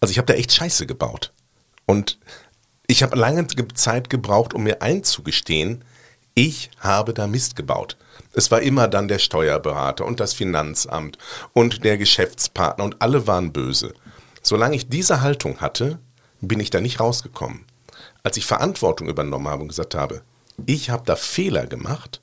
Also 0.00 0.12
ich 0.12 0.18
habe 0.18 0.26
da 0.26 0.34
echt 0.34 0.52
Scheiße 0.52 0.86
gebaut. 0.86 1.32
Und 1.86 2.18
ich 2.86 3.02
habe 3.02 3.16
lange 3.16 3.46
Zeit 3.74 4.10
gebraucht, 4.10 4.54
um 4.54 4.64
mir 4.64 4.82
einzugestehen, 4.82 5.84
ich 6.34 6.70
habe 6.80 7.12
da 7.12 7.26
Mist 7.26 7.56
gebaut. 7.56 7.96
Es 8.34 8.50
war 8.50 8.62
immer 8.62 8.88
dann 8.88 9.08
der 9.08 9.18
Steuerberater 9.18 10.06
und 10.06 10.20
das 10.20 10.32
Finanzamt 10.32 11.18
und 11.52 11.84
der 11.84 11.98
Geschäftspartner 11.98 12.84
und 12.84 13.02
alle 13.02 13.26
waren 13.26 13.52
böse. 13.52 13.92
Solange 14.42 14.76
ich 14.76 14.88
diese 14.88 15.20
Haltung 15.20 15.60
hatte, 15.60 15.98
bin 16.42 16.60
ich 16.60 16.70
da 16.70 16.80
nicht 16.80 17.00
rausgekommen. 17.00 17.64
Als 18.22 18.36
ich 18.36 18.44
Verantwortung 18.44 19.08
übernommen 19.08 19.48
habe 19.48 19.62
und 19.62 19.68
gesagt 19.68 19.94
habe, 19.94 20.22
ich 20.66 20.90
habe 20.90 21.04
da 21.06 21.16
Fehler 21.16 21.66
gemacht, 21.66 22.20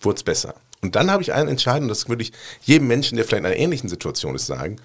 wurde 0.00 0.16
es 0.16 0.22
besser. 0.22 0.54
Und 0.82 0.96
dann 0.96 1.10
habe 1.10 1.22
ich 1.22 1.32
einen 1.32 1.48
entscheiden, 1.48 1.88
das 1.88 2.08
würde 2.08 2.22
ich 2.22 2.32
jedem 2.62 2.88
Menschen, 2.88 3.16
der 3.16 3.24
vielleicht 3.24 3.40
in 3.40 3.46
einer 3.46 3.56
ähnlichen 3.56 3.88
Situation 3.88 4.34
ist, 4.34 4.46
sagen, 4.46 4.76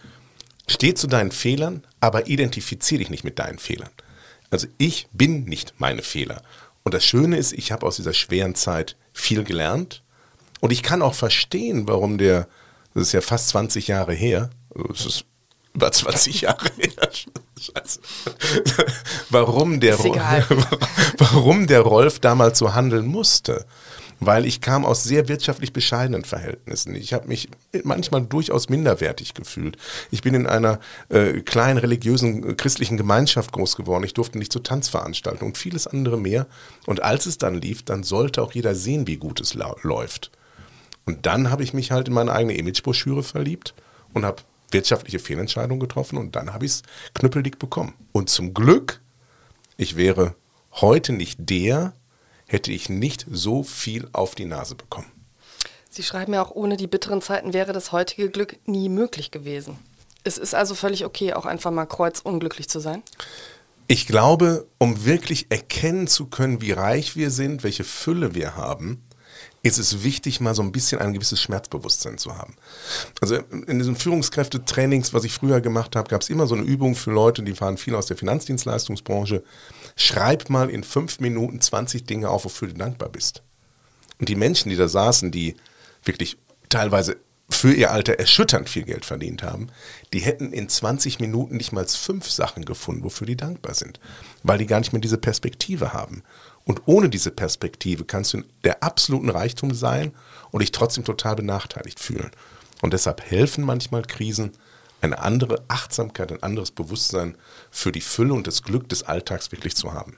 steh 0.68 0.94
zu 0.94 1.08
deinen 1.08 1.32
Fehlern, 1.32 1.84
aber 2.00 2.28
identifiziere 2.28 3.00
dich 3.00 3.10
nicht 3.10 3.24
mit 3.24 3.40
deinen 3.40 3.58
Fehlern. 3.58 3.90
Also 4.50 4.68
ich 4.78 5.08
bin 5.12 5.46
nicht 5.46 5.74
meine 5.80 6.04
Fehler. 6.04 6.42
Und 6.84 6.94
das 6.94 7.04
Schöne 7.04 7.38
ist, 7.38 7.54
ich 7.54 7.72
habe 7.72 7.86
aus 7.86 7.98
dieser 7.98 8.14
schweren 8.14 8.56
Zeit 8.56 8.96
viel 9.12 9.44
gelernt 9.44 10.04
und 10.62 10.72
ich 10.72 10.84
kann 10.84 11.02
auch 11.02 11.16
verstehen, 11.16 11.88
warum 11.88 12.18
der, 12.18 12.48
das 12.94 13.08
ist 13.08 13.12
ja 13.14 13.22
fast 13.22 13.50
20 13.50 13.88
Jahre 13.88 14.14
her, 14.14 14.50
also 14.74 14.90
es 14.94 15.06
ist 15.06 15.26
über 15.74 15.92
20 15.92 16.42
Jahre 16.42 16.70
her. 16.78 17.10
Scheiße. 17.60 18.00
warum, 19.30 19.80
der 19.80 19.98
warum 21.18 21.68
der 21.68 21.82
Rolf 21.82 22.20
damals 22.20 22.60
so 22.60 22.74
handeln 22.74 23.08
musste. 23.08 23.66
Weil 24.20 24.48
ich 24.48 24.62
kam 24.62 24.84
aus 24.84 25.04
sehr 25.04 25.28
wirtschaftlich 25.28 25.74
bescheidenen 25.74 26.24
Verhältnissen. 26.24 26.96
Ich 26.96 27.14
habe 27.14 27.28
mich 27.28 27.50
manchmal 27.84 28.24
durchaus 28.24 28.68
minderwertig 28.68 29.36
gefühlt. 29.36 29.78
Ich 30.10 30.24
bin 30.24 30.34
in 30.34 30.48
einer 30.48 30.80
äh, 31.10 31.42
kleinen 31.42 31.78
religiösen 31.78 32.50
äh, 32.50 32.54
christlichen 32.56 32.98
Gemeinschaft 32.98 33.52
groß 33.52 33.76
geworden. 33.76 34.04
Ich 34.04 34.16
durfte 34.16 34.40
nicht 34.40 34.52
zu 34.52 34.60
Tanzveranstaltungen 34.60 35.52
und 35.52 35.58
vieles 35.58 35.86
andere 35.86 36.18
mehr. 36.18 36.48
Und 36.88 37.04
als 37.04 37.28
es 37.28 37.38
dann 37.38 37.62
lief, 37.62 37.84
dann 37.84 38.02
sollte 38.02 38.42
auch 38.42 38.54
jeder 38.54 38.74
sehen, 38.74 39.06
wie 39.06 39.18
gut 39.18 39.40
es 39.40 39.56
läuft. 39.84 40.32
Und 41.06 41.26
dann 41.28 41.52
habe 41.52 41.64
ich 41.64 41.74
mich 41.74 41.92
halt 41.92 42.08
in 42.08 42.14
meine 42.16 42.32
eigene 42.32 42.58
Imagebroschüre 42.58 43.22
verliebt 43.22 43.76
und 44.14 44.26
habe 44.26 44.42
wirtschaftliche 44.72 45.20
Fehlentscheidung 45.20 45.80
getroffen 45.80 46.18
und 46.18 46.36
dann 46.36 46.54
habe 46.54 46.66
ich 46.66 46.72
es 46.72 46.84
knüppeldick 47.14 47.60
bekommen. 47.60 47.94
Und 48.12 48.30
zum 48.30 48.54
Glück, 48.54 49.02
ich 49.78 49.96
wäre 49.96 50.36
heute 50.74 51.14
nicht 51.14 51.38
der, 51.40 51.94
hätte 52.48 52.72
ich 52.72 52.90
nicht 52.90 53.26
so 53.30 53.64
viel 53.64 54.08
auf 54.14 54.36
die 54.36 54.46
Nase 54.46 54.76
bekommen. 54.76 55.12
Sie 55.90 56.04
schreiben 56.04 56.34
ja 56.34 56.44
auch, 56.44 56.52
ohne 56.52 56.78
die 56.78 56.88
bitteren 56.88 57.22
Zeiten 57.22 57.54
wäre 57.54 57.74
das 57.74 57.92
heutige 57.92 58.30
Glück 58.30 58.58
nie 58.68 58.90
möglich 58.90 59.32
gewesen. 59.32 59.80
Es 60.24 60.38
ist 60.38 60.54
also 60.54 60.76
völlig 60.76 61.06
okay, 61.06 61.34
auch 61.34 61.46
einfach 61.46 61.72
mal 61.72 61.86
kreuzunglücklich 61.86 62.70
zu 62.70 62.80
sein? 62.80 63.02
Ich 63.88 64.06
glaube, 64.06 64.68
um 64.78 65.06
wirklich 65.06 65.48
erkennen 65.50 66.08
zu 66.08 66.26
können, 66.26 66.62
wie 66.62 66.74
reich 66.74 67.16
wir 67.16 67.32
sind, 67.32 67.64
welche 67.64 67.86
Fülle 67.86 68.36
wir 68.36 68.58
haben, 68.58 69.02
ist 69.64 69.78
es 69.78 70.04
wichtig, 70.04 70.40
mal 70.40 70.56
so 70.56 70.62
ein 70.62 70.72
bisschen 70.72 71.00
ein 71.00 71.14
gewisses 71.14 71.42
Schmerzbewusstsein 71.42 72.18
zu 72.18 72.38
haben. 72.38 72.56
Also 73.22 73.36
in 73.36 73.80
diesen 73.80 73.96
Führungskräftetrainings, 73.96 75.14
was 75.14 75.24
ich 75.24 75.34
früher 75.34 75.62
gemacht 75.62 75.96
habe, 75.96 76.10
gab 76.10 76.22
es 76.22 76.30
immer 76.30 76.48
so 76.48 76.56
eine 76.56 76.64
Übung 76.64 76.96
für 76.96 77.12
Leute, 77.12 77.44
die 77.44 77.54
fahren 77.54 77.78
viel 77.78 77.96
aus 77.96 78.06
der 78.06 78.18
Finanzdienstleistungsbranche. 78.18 79.44
Schreib 79.96 80.50
mal 80.50 80.70
in 80.70 80.84
fünf 80.84 81.20
Minuten 81.20 81.60
20 81.60 82.06
Dinge 82.06 82.30
auf, 82.30 82.46
wofür 82.46 82.68
du 82.68 82.76
dankbar 82.76 83.10
bist. 83.10 83.44
Und 84.20 84.30
die 84.30 84.36
Menschen, 84.36 84.70
die 84.70 84.76
da 84.76 84.88
saßen, 84.88 85.32
die 85.32 85.56
wirklich 86.04 86.38
teilweise 86.70 87.18
für 87.50 87.74
ihr 87.74 87.92
Alter 87.92 88.14
erschütternd 88.20 88.70
viel 88.70 88.84
Geld 88.84 89.06
verdient 89.06 89.42
haben, 89.42 89.68
die 90.14 90.20
hätten 90.20 90.52
in 90.52 90.68
20 90.68 91.20
Minuten 91.20 91.58
nicht 91.58 91.72
mal 91.72 91.86
fünf 91.88 92.30
Sachen 92.30 92.66
gefunden, 92.66 93.04
wofür 93.04 93.26
die 93.26 93.38
dankbar 93.38 93.74
sind, 93.74 94.00
weil 94.44 94.58
die 94.58 94.66
gar 94.66 94.80
nicht 94.80 94.92
mehr 94.92 95.02
diese 95.02 95.18
Perspektive 95.18 95.94
haben. 95.94 96.24
Und 96.68 96.82
ohne 96.86 97.08
diese 97.08 97.32
Perspektive 97.32 98.04
kannst 98.04 98.34
du 98.34 98.40
in 98.40 98.46
der 98.66 98.84
absoluten 98.84 99.30
Reichtum 99.30 99.74
sein 99.74 100.12
und 100.52 100.60
dich 100.60 100.74
trotzdem 100.74 101.06
total 101.06 101.38
benachteiligt 101.38 101.98
fühlen. 101.98 102.30
Und 102.82 102.92
deshalb 102.92 103.22
helfen 103.22 103.64
manchmal 103.64 104.02
Krisen, 104.02 104.52
eine 105.00 105.20
andere 105.20 105.64
Achtsamkeit, 105.70 106.30
ein 106.30 106.44
anderes 106.44 106.72
Bewusstsein 106.72 107.38
für 107.72 107.94
die 107.94 108.02
Fülle 108.02 108.34
und 108.34 108.48
das 108.48 108.64
Glück 108.64 108.90
des 108.90 109.04
Alltags 109.04 109.52
wirklich 109.54 109.78
zu 109.78 109.94
haben. 109.94 110.18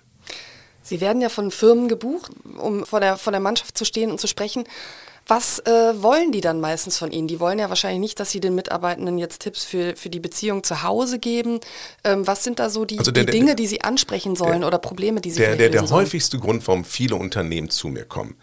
Sie 0.82 1.02
werden 1.02 1.22
ja 1.22 1.30
von 1.30 1.52
Firmen 1.52 1.88
gebucht, 1.88 2.32
um 2.58 2.84
vor 2.84 3.00
der, 3.00 3.18
vor 3.18 3.32
der 3.32 3.42
Mannschaft 3.42 3.78
zu 3.78 3.86
stehen 3.86 4.10
und 4.10 4.20
zu 4.20 4.26
sprechen. 4.26 4.64
Was 5.30 5.60
äh, 5.60 6.02
wollen 6.02 6.32
die 6.32 6.42
dann 6.42 6.60
meistens 6.60 6.98
von 6.98 7.12
Ihnen? 7.12 7.28
Die 7.28 7.39
wollen 7.39 7.60
ja 7.60 7.70
wahrscheinlich 7.70 8.00
nicht, 8.00 8.20
dass 8.20 8.32
Sie 8.32 8.39
den 8.39 8.56
Mitarbeitenden 8.56 9.20
jetzt 9.20 9.44
Tipps 9.44 9.63
für, 9.63 9.96
für 9.96 10.10
die 10.10 10.20
Beziehung 10.20 10.63
zu 10.63 10.82
Hause 10.82 11.20
geben. 11.20 11.60
Ähm, 12.04 12.26
was 12.26 12.44
sind 12.44 12.58
da 12.58 12.72
so 12.72 12.84
die, 12.84 12.98
also 12.98 13.12
der, 13.12 13.26
die 13.26 13.32
Dinge, 13.32 13.46
der, 13.48 13.56
die 13.56 13.68
Sie 13.68 13.82
ansprechen 13.82 14.36
sollen 14.36 14.62
der, 14.62 14.68
oder 14.68 14.80
Probleme, 14.80 15.22
die 15.22 15.30
Sie 15.30 15.39
der, 15.39 15.56
der, 15.56 15.70
der 15.70 15.88
häufigste 15.88 16.39
Grund, 16.39 16.68
warum 16.68 16.84
viele 16.84 17.15
Unternehmen 17.15 17.70
zu 17.70 17.89
mir 17.89 18.06
kommen, 18.06 18.38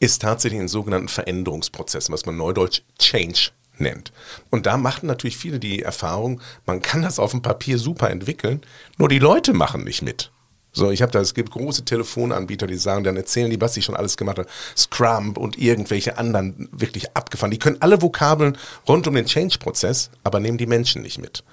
ist 0.00 0.22
tatsächlich 0.22 0.60
in 0.60 0.66
sogenannten 0.66 1.08
Veränderungsprozessen, 1.08 2.12
was 2.12 2.26
man 2.26 2.36
neudeutsch 2.36 2.82
Change 2.98 3.50
nennt. 3.78 4.12
Und 4.50 4.66
da 4.66 4.76
machen 4.76 5.06
natürlich 5.06 5.36
viele 5.36 5.60
die 5.60 5.82
Erfahrung, 5.82 6.40
man 6.66 6.82
kann 6.82 7.02
das 7.02 7.20
auf 7.20 7.30
dem 7.30 7.42
Papier 7.42 7.78
super 7.78 8.10
entwickeln, 8.10 8.62
nur 8.98 9.08
die 9.08 9.20
Leute 9.20 9.52
machen 9.52 9.84
nicht 9.84 10.02
mit. 10.02 10.32
So, 10.72 10.90
ich 10.90 11.02
habe 11.02 11.12
da, 11.12 11.20
es 11.20 11.34
gibt 11.34 11.50
große 11.50 11.84
Telefonanbieter, 11.84 12.66
die 12.66 12.76
sagen, 12.76 13.04
dann 13.04 13.16
erzählen 13.16 13.50
die, 13.50 13.60
was 13.60 13.74
sie 13.74 13.82
schon 13.82 13.94
alles 13.94 14.16
gemacht 14.16 14.38
haben. 14.38 14.48
Scrum 14.76 15.36
und 15.36 15.58
irgendwelche 15.58 16.16
anderen 16.16 16.68
wirklich 16.72 17.14
abgefahren. 17.14 17.50
Die 17.50 17.58
können 17.58 17.76
alle 17.80 18.00
Vokabeln 18.00 18.56
rund 18.88 19.06
um 19.06 19.14
den 19.14 19.26
Change-Prozess, 19.26 20.10
aber 20.24 20.40
nehmen 20.40 20.56
die 20.56 20.66
Menschen 20.66 21.02
nicht 21.02 21.18
mit. 21.18 21.44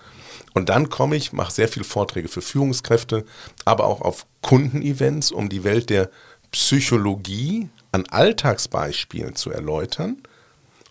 Und 0.54 0.70
dann 0.70 0.90
komme 0.90 1.18
ich, 1.18 1.34
mache 1.34 1.52
sehr 1.52 1.68
viele 1.68 1.86
Vorträge 1.86 2.30
für 2.30 2.42
Führungskräfte, 2.42 3.26
aber 3.66 3.86
auch 3.86 4.02
auf 4.02 4.26
Kundenevents, 4.42 5.32
um 5.32 5.50
die 5.50 5.64
Welt 5.64 5.90
der 5.90 6.10
Psychologie 6.52 7.70
an 7.92 8.06
Alltagsbeispielen 8.10 9.36
zu 9.36 9.52
erläutern, 9.52 10.24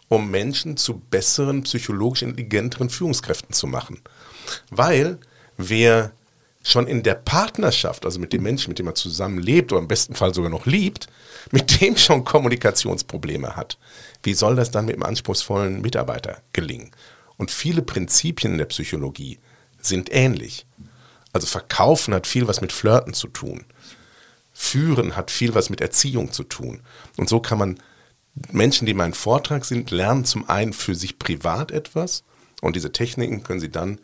um 0.09 0.31
Menschen 0.31 0.77
zu 0.77 0.99
besseren, 0.99 1.63
psychologisch 1.63 2.23
intelligenteren 2.23 2.91
Führungskräften 2.91 3.55
zu 3.55 3.67
machen. 3.67 4.01
Weil 4.71 5.19
wer 5.57 6.13
schon 6.63 6.87
in 6.87 7.03
der 7.03 7.15
Partnerschaft, 7.15 8.05
also 8.05 8.19
mit 8.19 8.33
dem 8.33 8.43
Menschen, 8.43 8.71
mit 8.71 8.79
dem 8.79 8.87
er 8.87 8.95
zusammenlebt 8.95 9.73
oder 9.73 9.81
im 9.81 9.89
besten 9.89 10.15
Fall 10.15 10.35
sogar 10.35 10.51
noch 10.51 10.67
liebt, 10.67 11.07
mit 11.51 11.81
dem 11.81 11.97
schon 11.97 12.25
Kommunikationsprobleme 12.25 13.57
hat, 13.57 13.79
wie 14.23 14.35
soll 14.35 14.57
das 14.57 14.71
dann 14.71 14.87
mit 14.87 14.95
einem 14.95 15.05
anspruchsvollen 15.05 15.81
Mitarbeiter 15.81 16.43
gelingen? 16.53 16.91
Und 17.37 17.51
viele 17.51 17.83
Prinzipien 17.83 18.53
in 18.53 18.59
der 18.59 18.67
Psychologie 18.67 19.39
sind 19.81 20.13
ähnlich. 20.13 20.67
Also 21.33 21.47
Verkaufen 21.47 22.13
hat 22.13 22.27
viel 22.27 22.49
was 22.49 22.61
mit 22.61 22.73
Flirten 22.73 23.15
zu 23.15 23.29
tun. 23.29 23.65
Führen 24.53 25.15
hat 25.15 25.31
viel 25.31 25.55
was 25.55 25.71
mit 25.71 25.81
Erziehung 25.81 26.33
zu 26.33 26.43
tun. 26.43 26.83
Und 27.17 27.29
so 27.29 27.39
kann 27.41 27.59
man 27.59 27.79
Menschen, 28.51 28.87
die 28.87 28.93
in 28.93 28.99
meinem 28.99 29.13
Vortrag 29.13 29.65
sind, 29.65 29.91
lernen 29.91 30.25
zum 30.25 30.49
einen 30.49 30.73
für 30.73 30.95
sich 30.95 31.19
privat 31.19 31.71
etwas 31.71 32.25
und 32.61 32.77
diese 32.77 32.93
Techniken 32.93 33.43
können 33.43 33.61
sie 33.61 33.71
dann 33.71 34.01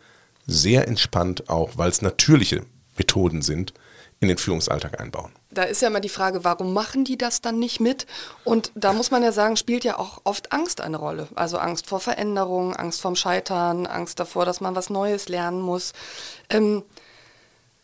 sehr 0.47 0.89
entspannt 0.89 1.49
auch, 1.49 1.73
weil 1.77 1.91
es 1.91 2.03
natürliche 2.03 2.65
Methoden 2.97 3.43
sind, 3.43 3.75
in 4.21 4.29
den 4.29 4.39
Führungsalltag 4.39 5.01
einbauen. 5.01 5.33
Da 5.51 5.65
ist 5.65 5.83
ja 5.83 5.89
immer 5.89 6.01
die 6.01 6.09
Frage, 6.09 6.45
warum 6.45 6.73
machen 6.73 7.05
die 7.05 7.19
das 7.19 7.41
dann 7.41 7.59
nicht 7.59 7.79
mit? 7.79 8.07
Und 8.43 8.73
da 8.75 8.93
muss 8.93 9.11
man 9.11 9.23
ja 9.23 9.33
sagen, 9.33 9.57
spielt 9.57 9.85
ja 9.85 9.99
auch 9.99 10.21
oft 10.25 10.53
Angst 10.53 10.81
eine 10.81 10.97
Rolle. 10.97 11.29
Also 11.35 11.59
Angst 11.59 11.87
vor 11.87 12.01
Veränderung, 12.01 12.75
Angst 12.75 13.01
vorm 13.01 13.17
Scheitern, 13.17 13.87
Angst 13.87 14.19
davor, 14.19 14.45
dass 14.45 14.61
man 14.61 14.75
was 14.75 14.91
Neues 14.91 15.29
lernen 15.29 15.61
muss. 15.61 15.93
Ähm, 16.49 16.83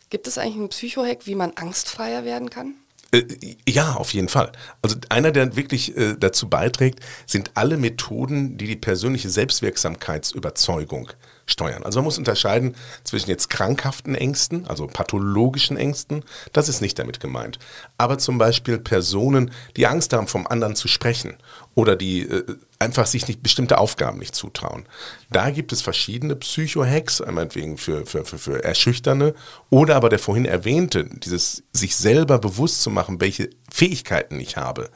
gibt 0.09 0.27
es 0.27 0.37
eigentlich 0.37 0.55
einen 0.55 0.69
Psychohack, 0.69 1.25
wie 1.25 1.35
man 1.35 1.53
angstfreier 1.55 2.25
werden 2.25 2.49
kann? 2.49 2.75
Äh, 3.11 3.23
ja, 3.67 3.93
auf 3.93 4.13
jeden 4.13 4.29
Fall. 4.29 4.51
Also 4.81 4.97
einer, 5.09 5.31
der 5.31 5.55
wirklich 5.55 5.95
äh, 5.95 6.15
dazu 6.17 6.49
beiträgt, 6.49 6.99
sind 7.25 7.51
alle 7.53 7.77
Methoden, 7.77 8.57
die 8.57 8.67
die 8.67 8.75
persönliche 8.75 9.29
Selbstwirksamkeitsüberzeugung 9.29 11.11
steuern. 11.45 11.83
Also 11.83 11.99
man 11.99 12.05
muss 12.05 12.17
unterscheiden 12.17 12.75
zwischen 13.03 13.29
jetzt 13.29 13.49
krankhaften 13.49 14.15
Ängsten, 14.15 14.67
also 14.67 14.87
pathologischen 14.87 15.77
Ängsten, 15.77 16.23
das 16.53 16.69
ist 16.69 16.81
nicht 16.81 16.97
damit 16.99 17.19
gemeint. 17.19 17.59
Aber 17.97 18.17
zum 18.17 18.37
Beispiel 18.37 18.79
Personen, 18.79 19.51
die 19.77 19.87
Angst 19.87 20.13
haben, 20.13 20.27
vom 20.27 20.47
anderen 20.47 20.75
zu 20.75 20.87
sprechen 20.87 21.37
oder 21.75 21.95
die 21.95 22.21
äh, 22.21 22.43
einfach 22.79 23.05
sich 23.05 23.27
nicht 23.27 23.43
bestimmte 23.43 23.77
Aufgaben 23.77 24.19
nicht 24.19 24.35
zutrauen. 24.35 24.85
Da 25.29 25.51
gibt 25.51 25.71
es 25.71 25.81
verschiedene 25.81 26.35
Psycho-Hacks, 26.35 27.23
meinetwegen 27.29 27.77
für, 27.77 28.05
für, 28.05 28.25
für, 28.25 28.37
für 28.37 28.63
Erschüchternde 28.63 29.35
oder 29.69 29.95
aber 29.95 30.09
der 30.09 30.19
vorhin 30.19 30.45
erwähnte, 30.45 31.05
dieses 31.05 31.63
sich 31.71 31.95
selber 31.95 32.39
bewusst 32.39 32.81
zu 32.81 32.89
machen, 32.89 33.21
welche 33.21 33.49
Fähigkeiten 33.73 34.37
ich 34.39 34.57
habe 34.57 34.89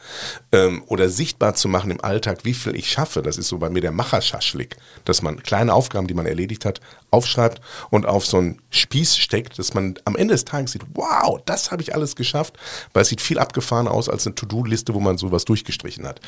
ähm, 0.52 0.84
oder 0.88 1.08
sichtbar 1.10 1.56
zu 1.56 1.70
machen 1.70 1.92
im 1.92 2.04
Alltag, 2.04 2.40
wie 2.44 2.54
viel 2.54 2.76
ich 2.76 2.92
schaffe. 2.92 3.22
Das 3.22 3.38
ist 3.38 3.48
so 3.48 3.58
bei 3.58 3.70
mir 3.70 3.80
der 3.80 3.94
Macherschaschlik, 3.94 4.76
dass 5.06 5.22
man 5.22 5.42
kleine 5.42 5.74
Aufgaben, 5.74 6.08
die 6.08 6.14
man 6.14 6.26
erledigt 6.26 6.66
hat, 6.66 6.82
aufschreibt 7.10 7.62
und 7.90 8.06
auf 8.06 8.26
so 8.26 8.38
einen 8.38 8.62
Spieß 8.72 9.16
steckt, 9.16 9.58
dass 9.60 9.74
man 9.74 9.96
am 10.04 10.18
Ende 10.18 10.34
des 10.34 10.44
Tages 10.44 10.74
sieht, 10.74 10.84
wow, 10.94 11.40
das 11.46 11.72
habe 11.72 11.82
ich 11.82 11.96
alles 11.96 12.18
geschafft, 12.18 12.58
weil 12.92 13.04
es 13.04 13.10
sieht 13.10 13.22
viel 13.22 13.40
abgefahren 13.40 13.88
aus 13.88 14.10
als 14.10 14.28
eine 14.28 14.36
To-Do-Liste, 14.36 14.94
wo 14.94 15.00
man 15.00 15.18
sowas 15.18 15.46
durchgestrichen 15.46 16.06
hat. 16.06 16.20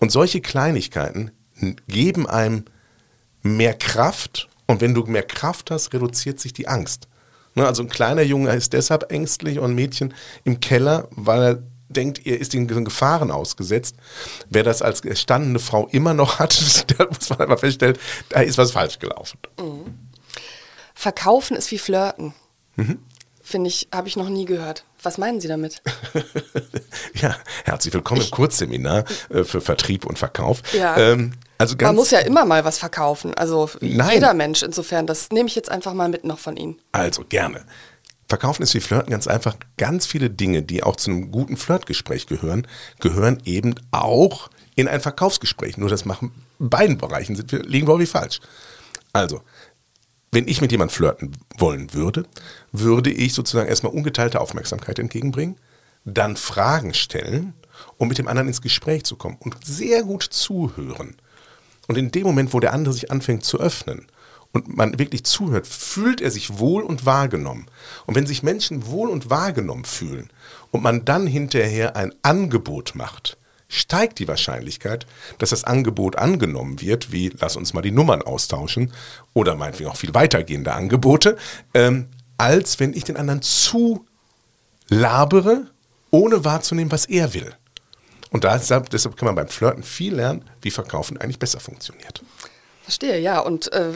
Und 0.00 0.10
solche 0.10 0.40
Kleinigkeiten 0.40 1.30
geben 1.86 2.28
einem 2.28 2.64
mehr 3.42 3.74
Kraft 3.74 4.48
und 4.66 4.80
wenn 4.80 4.94
du 4.94 5.04
mehr 5.04 5.22
Kraft 5.22 5.70
hast, 5.70 5.92
reduziert 5.92 6.40
sich 6.40 6.52
die 6.52 6.66
Angst. 6.66 7.06
Ne, 7.54 7.66
also 7.66 7.82
ein 7.82 7.88
kleiner 7.88 8.22
Junge 8.22 8.50
ist 8.54 8.72
deshalb 8.72 9.12
ängstlich 9.12 9.58
und 9.58 9.70
ein 9.70 9.74
Mädchen 9.74 10.14
im 10.44 10.60
Keller, 10.60 11.08
weil 11.10 11.42
er 11.42 11.62
denkt, 11.92 12.26
er 12.26 12.40
ist 12.40 12.52
den 12.52 12.66
Gefahren 12.66 13.30
ausgesetzt. 13.30 13.96
Wer 14.48 14.62
das 14.62 14.82
als 14.82 15.02
gestandene 15.02 15.58
Frau 15.58 15.88
immer 15.88 16.14
noch 16.14 16.38
hat, 16.38 16.90
da 16.98 17.06
muss 17.06 17.30
man 17.30 17.40
einfach 17.40 17.60
feststellen, 17.60 17.98
da 18.28 18.40
ist 18.40 18.58
was 18.58 18.72
falsch 18.72 18.98
gelaufen. 18.98 19.38
Mhm. 19.58 19.94
Verkaufen 20.94 21.56
ist 21.56 21.70
wie 21.70 21.78
Flirten. 21.78 22.34
Mhm. 22.76 22.98
Finde 23.42 23.68
ich, 23.68 23.88
habe 23.92 24.06
ich 24.08 24.16
noch 24.16 24.28
nie 24.28 24.44
gehört. 24.44 24.84
Was 25.02 25.18
meinen 25.18 25.40
Sie 25.40 25.48
damit? 25.48 25.82
ja, 27.14 27.34
herzlich 27.64 27.92
willkommen 27.92 28.20
im 28.20 28.30
Kurzseminar 28.30 29.04
äh, 29.30 29.42
für 29.42 29.60
Vertrieb 29.60 30.06
und 30.06 30.16
Verkauf. 30.16 30.62
Ja. 30.72 30.96
Ähm, 30.96 31.32
also 31.58 31.76
Man 31.80 31.96
muss 31.96 32.12
ja 32.12 32.20
immer 32.20 32.44
mal 32.44 32.64
was 32.64 32.78
verkaufen. 32.78 33.34
Also 33.34 33.68
Nein. 33.80 34.14
jeder 34.14 34.32
Mensch 34.34 34.62
insofern. 34.62 35.06
Das 35.06 35.30
nehme 35.30 35.48
ich 35.48 35.54
jetzt 35.54 35.70
einfach 35.70 35.92
mal 35.92 36.08
mit 36.08 36.24
noch 36.24 36.38
von 36.38 36.56
Ihnen. 36.56 36.78
Also 36.92 37.24
gerne. 37.28 37.64
Verkaufen 38.32 38.62
ist 38.62 38.72
wie 38.72 38.80
Flirten 38.80 39.10
ganz 39.10 39.26
einfach. 39.26 39.56
Ganz 39.76 40.06
viele 40.06 40.30
Dinge, 40.30 40.62
die 40.62 40.82
auch 40.82 40.96
zu 40.96 41.10
einem 41.10 41.30
guten 41.30 41.58
Flirtgespräch 41.58 42.26
gehören, 42.26 42.66
gehören 42.98 43.42
eben 43.44 43.74
auch 43.90 44.48
in 44.74 44.88
ein 44.88 45.02
Verkaufsgespräch. 45.02 45.76
Nur 45.76 45.90
das 45.90 46.06
machen 46.06 46.32
in 46.58 46.70
beiden 46.70 46.96
Bereichen 46.96 47.36
sind 47.36 47.52
wir, 47.52 47.62
liegen 47.62 47.86
wir 47.86 47.98
wie 47.98 48.06
falsch. 48.06 48.40
Also, 49.12 49.42
wenn 50.30 50.48
ich 50.48 50.62
mit 50.62 50.72
jemandem 50.72 50.94
flirten 50.94 51.36
wollen 51.58 51.92
würde, 51.92 52.24
würde 52.72 53.10
ich 53.10 53.34
sozusagen 53.34 53.68
erstmal 53.68 53.92
ungeteilte 53.92 54.40
Aufmerksamkeit 54.40 54.98
entgegenbringen, 54.98 55.56
dann 56.06 56.38
Fragen 56.38 56.94
stellen, 56.94 57.52
um 57.98 58.08
mit 58.08 58.16
dem 58.16 58.28
anderen 58.28 58.48
ins 58.48 58.62
Gespräch 58.62 59.04
zu 59.04 59.16
kommen 59.16 59.36
und 59.40 59.62
sehr 59.62 60.04
gut 60.04 60.22
zuhören. 60.22 61.16
Und 61.86 61.98
in 61.98 62.10
dem 62.10 62.22
Moment, 62.22 62.54
wo 62.54 62.60
der 62.60 62.72
andere 62.72 62.94
sich 62.94 63.10
anfängt 63.10 63.44
zu 63.44 63.60
öffnen 63.60 64.06
und 64.52 64.76
man 64.76 64.98
wirklich 64.98 65.24
zuhört, 65.24 65.66
fühlt 65.66 66.20
er 66.20 66.30
sich 66.30 66.58
wohl 66.58 66.82
und 66.82 67.06
wahrgenommen. 67.06 67.66
Und 68.06 68.14
wenn 68.14 68.26
sich 68.26 68.42
Menschen 68.42 68.86
wohl 68.86 69.08
und 69.08 69.30
wahrgenommen 69.30 69.84
fühlen 69.84 70.30
und 70.70 70.82
man 70.82 71.04
dann 71.04 71.26
hinterher 71.26 71.96
ein 71.96 72.14
Angebot 72.22 72.94
macht, 72.94 73.38
steigt 73.68 74.18
die 74.18 74.28
Wahrscheinlichkeit, 74.28 75.06
dass 75.38 75.50
das 75.50 75.64
Angebot 75.64 76.16
angenommen 76.16 76.80
wird, 76.82 77.10
wie 77.10 77.32
lass 77.40 77.56
uns 77.56 77.72
mal 77.72 77.80
die 77.80 77.90
Nummern 77.90 78.20
austauschen 78.20 78.92
oder 79.32 79.56
meinetwegen 79.56 79.88
auch 79.88 79.96
viel 79.96 80.12
weitergehende 80.12 80.74
Angebote, 80.74 81.38
ähm, 81.72 82.08
als 82.36 82.78
wenn 82.80 82.92
ich 82.92 83.04
den 83.04 83.16
anderen 83.16 83.40
zu 83.40 84.06
labere, 84.88 85.70
ohne 86.10 86.44
wahrzunehmen, 86.44 86.92
was 86.92 87.06
er 87.06 87.32
will. 87.32 87.54
Und 88.30 88.44
deshalb, 88.44 88.90
deshalb 88.90 89.16
kann 89.16 89.26
man 89.26 89.34
beim 89.34 89.48
Flirten 89.48 89.82
viel 89.82 90.14
lernen, 90.14 90.44
wie 90.60 90.70
Verkaufen 90.70 91.16
eigentlich 91.18 91.38
besser 91.38 91.60
funktioniert. 91.60 92.22
Verstehe, 92.82 93.18
ja. 93.20 93.38
Und 93.38 93.72
äh, 93.72 93.92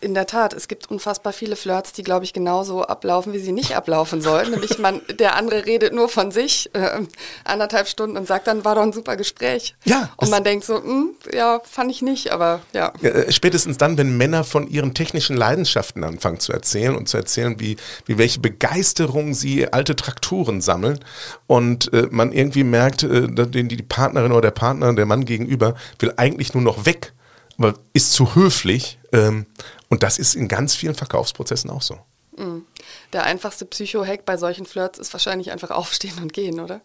in 0.00 0.14
der 0.14 0.26
Tat, 0.26 0.54
es 0.54 0.66
gibt 0.66 0.90
unfassbar 0.90 1.32
viele 1.32 1.56
Flirts, 1.56 1.92
die, 1.92 2.02
glaube 2.02 2.24
ich, 2.24 2.32
genauso 2.32 2.84
ablaufen, 2.84 3.32
wie 3.34 3.38
sie 3.38 3.52
nicht 3.52 3.76
ablaufen 3.76 4.22
sollen. 4.22 4.50
Nämlich 4.50 4.78
man, 4.78 5.02
der 5.18 5.36
andere 5.36 5.66
redet 5.66 5.92
nur 5.92 6.08
von 6.08 6.30
sich 6.30 6.70
äh, 6.72 7.00
anderthalb 7.44 7.86
Stunden 7.86 8.16
und 8.16 8.26
sagt 8.26 8.46
dann, 8.46 8.64
war 8.64 8.74
doch 8.74 8.82
ein 8.82 8.94
super 8.94 9.16
Gespräch. 9.16 9.74
Ja. 9.84 10.10
Und 10.16 10.30
man 10.30 10.42
denkt 10.42 10.64
so, 10.64 10.82
hm, 10.82 11.10
ja, 11.32 11.60
fand 11.64 11.90
ich 11.90 12.00
nicht, 12.00 12.32
aber 12.32 12.60
ja. 12.72 12.92
ja. 13.02 13.10
Äh, 13.10 13.32
spätestens 13.32 13.76
dann, 13.76 13.98
wenn 13.98 14.16
Männer 14.16 14.44
von 14.44 14.66
ihren 14.68 14.94
technischen 14.94 15.36
Leidenschaften 15.36 16.02
anfangen 16.02 16.40
zu 16.40 16.52
erzählen 16.52 16.96
und 16.96 17.08
zu 17.08 17.18
erzählen, 17.18 17.60
wie, 17.60 17.76
wie 18.06 18.16
welche 18.16 18.40
Begeisterung 18.40 19.34
sie 19.34 19.70
alte 19.70 19.96
Traktoren 19.96 20.62
sammeln 20.62 20.98
und 21.46 21.92
äh, 21.92 22.08
man 22.10 22.32
irgendwie 22.32 22.64
merkt, 22.64 23.02
äh, 23.02 23.28
die, 23.28 23.68
die 23.68 23.82
Partnerin 23.82 24.32
oder 24.32 24.40
der 24.40 24.50
Partner, 24.52 24.94
der 24.94 25.06
Mann 25.06 25.26
gegenüber, 25.26 25.74
will 25.98 26.14
eigentlich 26.16 26.54
nur 26.54 26.62
noch 26.62 26.86
weg 26.86 27.12
aber 27.60 27.78
ist 27.92 28.12
zu 28.12 28.34
höflich. 28.34 28.98
Ähm, 29.12 29.46
und 29.88 30.02
das 30.02 30.18
ist 30.18 30.34
in 30.34 30.48
ganz 30.48 30.74
vielen 30.74 30.94
Verkaufsprozessen 30.94 31.70
auch 31.70 31.82
so. 31.82 31.98
Mhm. 32.36 32.64
Der 33.12 33.24
einfachste 33.24 33.66
Psycho-Hack 33.66 34.24
bei 34.24 34.36
solchen 34.36 34.64
Flirts 34.66 34.98
ist 34.98 35.12
wahrscheinlich 35.12 35.52
einfach 35.52 35.70
aufstehen 35.70 36.18
und 36.22 36.32
gehen, 36.32 36.58
oder? 36.58 36.80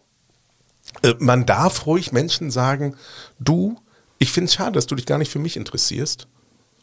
Äh, 1.02 1.14
man 1.18 1.46
darf 1.46 1.86
ruhig 1.86 2.12
Menschen 2.12 2.50
sagen, 2.50 2.96
du, 3.38 3.80
ich 4.18 4.32
finde 4.32 4.48
es 4.48 4.54
schade, 4.54 4.72
dass 4.72 4.86
du 4.86 4.94
dich 4.94 5.06
gar 5.06 5.18
nicht 5.18 5.32
für 5.32 5.38
mich 5.38 5.56
interessierst. 5.56 6.28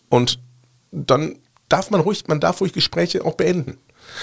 Und 0.09 0.39
dann 0.91 1.39
darf 1.69 1.91
man 1.91 2.01
ruhig, 2.01 2.27
man 2.27 2.39
darf 2.39 2.61
ruhig 2.61 2.73
Gespräche 2.73 3.23
auch 3.23 3.35
beenden. 3.35 3.77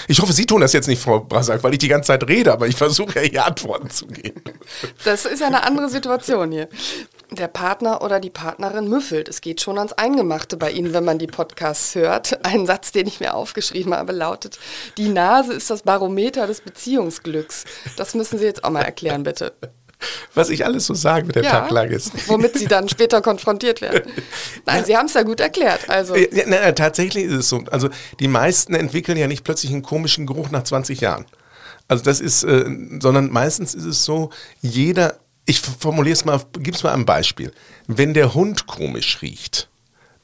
Ich 0.07 0.19
hoffe, 0.19 0.33
Sie 0.33 0.45
tun 0.45 0.61
das 0.61 0.73
jetzt 0.73 0.87
nicht, 0.87 1.01
Frau 1.01 1.19
Brasak, 1.19 1.63
weil 1.63 1.73
ich 1.73 1.79
die 1.79 1.87
ganze 1.87 2.07
Zeit 2.07 2.27
rede, 2.27 2.51
aber 2.51 2.67
ich 2.67 2.75
versuche 2.75 3.15
ja 3.15 3.21
hier 3.21 3.45
Antworten 3.45 3.89
zu 3.89 4.07
geben. 4.07 4.41
Das 5.03 5.25
ist 5.25 5.43
eine 5.43 5.63
andere 5.63 5.89
Situation 5.89 6.51
hier. 6.51 6.67
Der 7.31 7.47
Partner 7.47 8.01
oder 8.01 8.19
die 8.19 8.29
Partnerin 8.29 8.89
müffelt. 8.89 9.29
Es 9.29 9.39
geht 9.39 9.61
schon 9.61 9.77
ans 9.77 9.93
Eingemachte 9.93 10.57
bei 10.57 10.71
Ihnen, 10.71 10.93
wenn 10.93 11.05
man 11.05 11.17
die 11.17 11.27
Podcasts 11.27 11.95
hört. 11.95 12.45
Ein 12.45 12.65
Satz, 12.65 12.91
den 12.91 13.07
ich 13.07 13.19
mir 13.19 13.35
aufgeschrieben 13.35 13.93
habe, 13.93 14.11
lautet, 14.11 14.59
die 14.97 15.07
Nase 15.07 15.53
ist 15.53 15.69
das 15.69 15.83
Barometer 15.83 16.45
des 16.47 16.61
Beziehungsglücks. 16.61 17.63
Das 17.95 18.15
müssen 18.15 18.37
Sie 18.37 18.45
jetzt 18.45 18.63
auch 18.63 18.69
mal 18.69 18.81
erklären, 18.81 19.23
bitte 19.23 19.53
was 20.33 20.49
ich 20.49 20.65
alles 20.65 20.85
so 20.85 20.93
sage, 20.93 21.27
wenn 21.27 21.33
der 21.33 21.43
ja, 21.43 21.51
Tag 21.51 21.71
lang 21.71 21.89
ist. 21.89 22.11
Womit 22.27 22.57
sie 22.57 22.67
dann 22.67 22.89
später 22.89 23.21
konfrontiert 23.21 23.81
werden. 23.81 24.11
Nein, 24.65 24.79
ja. 24.79 24.83
Sie 24.85 24.97
haben 24.97 25.05
es 25.07 25.13
ja 25.13 25.23
gut 25.23 25.39
erklärt. 25.39 25.89
Also. 25.89 26.15
Ja, 26.15 26.43
na, 26.47 26.71
tatsächlich 26.71 27.25
ist 27.25 27.33
es 27.33 27.49
so. 27.49 27.63
Also 27.71 27.89
die 28.19 28.27
meisten 28.27 28.73
entwickeln 28.73 29.17
ja 29.17 29.27
nicht 29.27 29.43
plötzlich 29.43 29.71
einen 29.71 29.83
komischen 29.83 30.27
Geruch 30.27 30.51
nach 30.51 30.63
20 30.63 31.01
Jahren. 31.01 31.25
Also 31.87 32.03
das 32.03 32.21
ist, 32.21 32.43
äh, 32.43 32.65
sondern 33.01 33.31
meistens 33.31 33.73
ist 33.73 33.85
es 33.85 34.05
so, 34.05 34.29
jeder, 34.61 35.19
ich 35.45 35.59
formuliere 35.59 36.13
es 36.13 36.23
mal, 36.23 36.39
gib 36.59 36.75
es 36.75 36.83
mal 36.83 36.93
ein 36.93 37.05
Beispiel. 37.05 37.51
Wenn 37.87 38.13
der 38.13 38.33
Hund 38.33 38.67
komisch 38.67 39.21
riecht, 39.21 39.70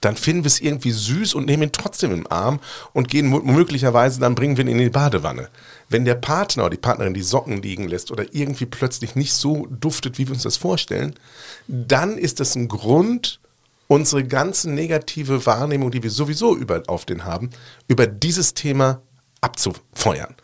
dann 0.01 0.15
finden 0.15 0.43
wir 0.43 0.47
es 0.47 0.59
irgendwie 0.59 0.91
süß 0.91 1.33
und 1.33 1.45
nehmen 1.45 1.63
ihn 1.63 1.71
trotzdem 1.71 2.11
im 2.11 2.31
Arm 2.31 2.59
und 2.93 3.09
gehen 3.09 3.29
möglicherweise, 3.29 4.19
dann 4.19 4.35
bringen 4.35 4.57
wir 4.57 4.63
ihn 4.63 4.71
in 4.71 4.77
die 4.77 4.89
Badewanne. 4.89 5.49
Wenn 5.89 6.05
der 6.05 6.15
Partner 6.15 6.63
oder 6.63 6.71
die 6.71 6.81
Partnerin 6.81 7.13
die 7.13 7.21
Socken 7.21 7.61
liegen 7.61 7.87
lässt 7.87 8.11
oder 8.11 8.25
irgendwie 8.33 8.65
plötzlich 8.65 9.15
nicht 9.15 9.33
so 9.33 9.67
duftet, 9.69 10.17
wie 10.17 10.27
wir 10.27 10.33
uns 10.33 10.43
das 10.43 10.57
vorstellen, 10.57 11.15
dann 11.67 12.17
ist 12.17 12.39
das 12.39 12.55
ein 12.55 12.67
Grund, 12.67 13.39
unsere 13.87 14.23
ganze 14.23 14.69
negative 14.69 15.45
Wahrnehmung, 15.45 15.91
die 15.91 16.03
wir 16.03 16.11
sowieso 16.11 16.55
über, 16.55 16.83
auf 16.87 17.05
den 17.05 17.23
haben, 17.23 17.49
über 17.87 18.05
dieses 18.05 18.53
Thema 18.53 19.01
abzufeuern. 19.41 20.35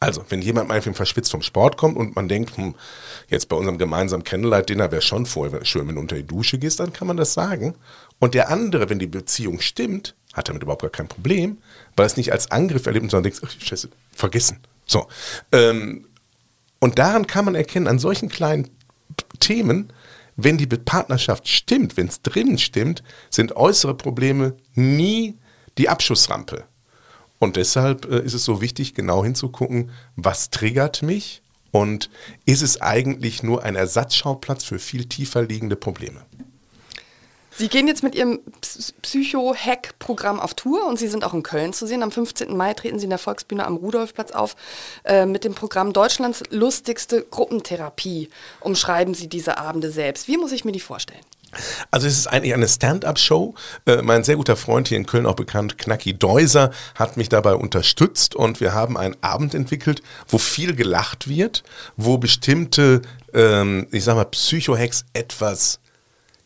Also, 0.00 0.24
wenn 0.28 0.42
jemand 0.42 0.68
mal 0.68 0.80
verschwitzt 0.80 1.32
vom 1.32 1.42
Sport 1.42 1.76
kommt 1.76 1.96
und 1.96 2.14
man 2.14 2.28
denkt, 2.28 2.56
hm, 2.56 2.76
jetzt 3.28 3.48
bei 3.48 3.56
unserem 3.56 3.78
gemeinsamen 3.78 4.22
Candlelight-Dinner 4.22 4.92
wäre 4.92 5.02
schon 5.02 5.26
vorher 5.26 5.64
schön, 5.64 5.88
wenn 5.88 5.96
du 5.96 6.00
unter 6.00 6.14
die 6.14 6.26
Dusche 6.26 6.58
gehst, 6.58 6.78
dann 6.78 6.92
kann 6.92 7.08
man 7.08 7.16
das 7.16 7.34
sagen. 7.34 7.74
Und 8.18 8.34
der 8.34 8.50
andere, 8.50 8.90
wenn 8.90 8.98
die 8.98 9.06
Beziehung 9.06 9.60
stimmt, 9.60 10.14
hat 10.34 10.48
damit 10.48 10.62
überhaupt 10.62 10.82
gar 10.82 10.90
kein 10.90 11.08
Problem, 11.08 11.58
weil 11.96 12.06
es 12.06 12.16
nicht 12.16 12.32
als 12.32 12.50
Angriff 12.50 12.86
erlebt, 12.86 13.10
sondern 13.10 13.30
denkst, 13.30 13.40
ach, 13.44 13.50
Scheiße, 13.60 13.88
vergessen. 14.12 14.58
So. 14.86 15.06
Ähm, 15.52 16.06
und 16.80 16.98
daran 16.98 17.26
kann 17.26 17.44
man 17.44 17.54
erkennen, 17.54 17.86
an 17.86 17.98
solchen 17.98 18.28
kleinen 18.28 18.70
Themen, 19.40 19.92
wenn 20.36 20.58
die 20.58 20.66
Partnerschaft 20.66 21.48
stimmt, 21.48 21.96
wenn 21.96 22.06
es 22.06 22.22
drinnen 22.22 22.58
stimmt, 22.58 23.02
sind 23.30 23.56
äußere 23.56 23.96
Probleme 23.96 24.56
nie 24.74 25.36
die 25.78 25.88
Abschussrampe. 25.88 26.64
Und 27.38 27.56
deshalb 27.56 28.04
äh, 28.10 28.20
ist 28.20 28.34
es 28.34 28.44
so 28.44 28.60
wichtig, 28.60 28.94
genau 28.94 29.24
hinzugucken, 29.24 29.90
was 30.16 30.50
triggert 30.50 31.02
mich 31.02 31.42
und 31.70 32.10
ist 32.46 32.62
es 32.62 32.80
eigentlich 32.80 33.42
nur 33.42 33.62
ein 33.62 33.76
Ersatzschauplatz 33.76 34.64
für 34.64 34.78
viel 34.78 35.06
tiefer 35.06 35.42
liegende 35.42 35.76
Probleme. 35.76 36.24
Sie 37.58 37.68
gehen 37.68 37.88
jetzt 37.88 38.04
mit 38.04 38.14
Ihrem 38.14 38.38
Psycho-Hack-Programm 39.02 40.38
auf 40.38 40.54
Tour 40.54 40.86
und 40.86 40.96
Sie 40.96 41.08
sind 41.08 41.24
auch 41.24 41.34
in 41.34 41.42
Köln 41.42 41.72
zu 41.72 41.88
sehen. 41.88 42.04
Am 42.04 42.12
15. 42.12 42.56
Mai 42.56 42.72
treten 42.72 43.00
Sie 43.00 43.04
in 43.04 43.10
der 43.10 43.18
Volksbühne 43.18 43.66
am 43.66 43.74
Rudolfplatz 43.74 44.30
auf 44.30 44.54
äh, 45.02 45.26
mit 45.26 45.42
dem 45.42 45.56
Programm 45.56 45.92
Deutschlands 45.92 46.44
lustigste 46.50 47.26
Gruppentherapie. 47.28 48.28
Umschreiben 48.60 49.12
Sie 49.12 49.28
diese 49.28 49.58
Abende 49.58 49.90
selbst. 49.90 50.28
Wie 50.28 50.36
muss 50.36 50.52
ich 50.52 50.64
mir 50.64 50.70
die 50.70 50.78
vorstellen? 50.78 51.24
Also 51.90 52.06
es 52.06 52.16
ist 52.16 52.28
eigentlich 52.28 52.54
eine 52.54 52.68
Stand-up-Show. 52.68 53.56
Äh, 53.86 54.02
mein 54.02 54.22
sehr 54.22 54.36
guter 54.36 54.54
Freund 54.54 54.86
hier 54.86 54.96
in 54.96 55.06
Köln 55.06 55.26
auch 55.26 55.34
bekannt, 55.34 55.78
Knacki 55.78 56.16
Deuser, 56.16 56.70
hat 56.94 57.16
mich 57.16 57.28
dabei 57.28 57.54
unterstützt 57.54 58.36
und 58.36 58.60
wir 58.60 58.72
haben 58.72 58.96
einen 58.96 59.16
Abend 59.20 59.54
entwickelt, 59.54 60.00
wo 60.28 60.38
viel 60.38 60.76
gelacht 60.76 61.28
wird, 61.28 61.64
wo 61.96 62.18
bestimmte, 62.18 63.02
ähm, 63.34 63.88
ich 63.90 64.04
sag 64.04 64.14
mal, 64.14 64.26
Psycho-Hacks 64.26 65.06
etwas 65.12 65.80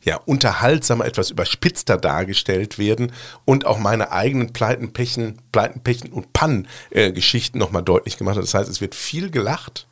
ja, 0.03 0.17
unterhaltsamer, 0.17 1.05
etwas 1.05 1.31
überspitzter 1.31 1.97
dargestellt 1.97 2.79
werden 2.79 3.13
und 3.45 3.67
auch 3.67 3.79
meine 3.79 4.13
eigenen 4.13 4.53
Pleiten, 4.53 4.93
Pechen, 4.93 5.39
Pleiten, 5.53 5.81
Pechen 5.81 6.13
und 6.13 6.33
Pannen-Geschichten 6.33 7.59
äh, 7.59 7.61
nochmal 7.61 7.83
deutlich 7.83 8.19
gemacht 8.19 8.37
hat. 8.37 8.43
Das 8.43 8.55
heißt, 8.55 8.69
es 8.69 8.81
wird 8.81 8.95
viel 8.95 9.31
gelacht 9.31 9.87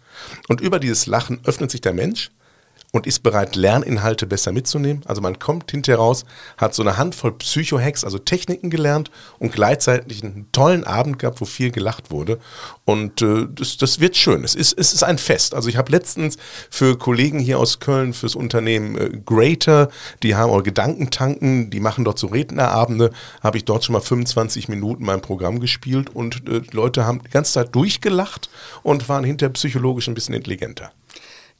und 0.48 0.60
über 0.60 0.78
dieses 0.80 1.06
Lachen 1.06 1.40
öffnet 1.44 1.70
sich 1.70 1.80
der 1.80 1.92
Mensch 1.92 2.30
und 2.92 3.06
ist 3.06 3.22
bereit, 3.22 3.56
Lerninhalte 3.56 4.26
besser 4.26 4.52
mitzunehmen. 4.52 5.02
Also 5.06 5.20
man 5.20 5.38
kommt 5.38 5.70
hinterher 5.70 5.98
raus, 5.98 6.24
hat 6.56 6.74
so 6.74 6.82
eine 6.82 6.98
Handvoll 6.98 7.32
Psycho-Hacks, 7.32 8.04
also 8.04 8.18
Techniken 8.18 8.70
gelernt 8.70 9.10
und 9.38 9.52
gleichzeitig 9.52 10.24
einen 10.24 10.48
tollen 10.52 10.84
Abend 10.84 11.18
gehabt, 11.18 11.40
wo 11.40 11.44
viel 11.44 11.70
gelacht 11.70 12.10
wurde. 12.10 12.38
Und 12.84 13.22
äh, 13.22 13.46
das, 13.50 13.76
das 13.76 14.00
wird 14.00 14.16
schön. 14.16 14.42
Es 14.42 14.54
ist, 14.54 14.76
es 14.76 14.92
ist 14.92 15.04
ein 15.04 15.18
Fest. 15.18 15.54
Also 15.54 15.68
ich 15.68 15.76
habe 15.76 15.92
letztens 15.92 16.36
für 16.68 16.98
Kollegen 16.98 17.38
hier 17.38 17.58
aus 17.58 17.78
Köln, 17.78 18.12
fürs 18.12 18.34
Unternehmen 18.34 18.98
äh, 18.98 19.20
Greater, 19.24 19.88
die 20.22 20.34
haben 20.34 20.50
auch 20.50 20.62
Gedankentanken, 20.62 21.70
die 21.70 21.80
machen 21.80 22.04
dort 22.04 22.18
so 22.18 22.26
Rednerabende, 22.26 23.10
habe 23.42 23.56
ich 23.56 23.64
dort 23.64 23.84
schon 23.84 23.92
mal 23.92 24.00
25 24.00 24.68
Minuten 24.68 25.04
mein 25.04 25.20
Programm 25.20 25.60
gespielt 25.60 26.10
und 26.10 26.48
äh, 26.48 26.62
Leute 26.72 27.06
haben 27.06 27.22
die 27.22 27.30
ganze 27.30 27.52
Zeit 27.52 27.74
durchgelacht 27.74 28.50
und 28.82 29.08
waren 29.08 29.24
hinterher 29.24 29.52
psychologisch 29.52 30.08
ein 30.08 30.14
bisschen 30.14 30.34
intelligenter. 30.34 30.90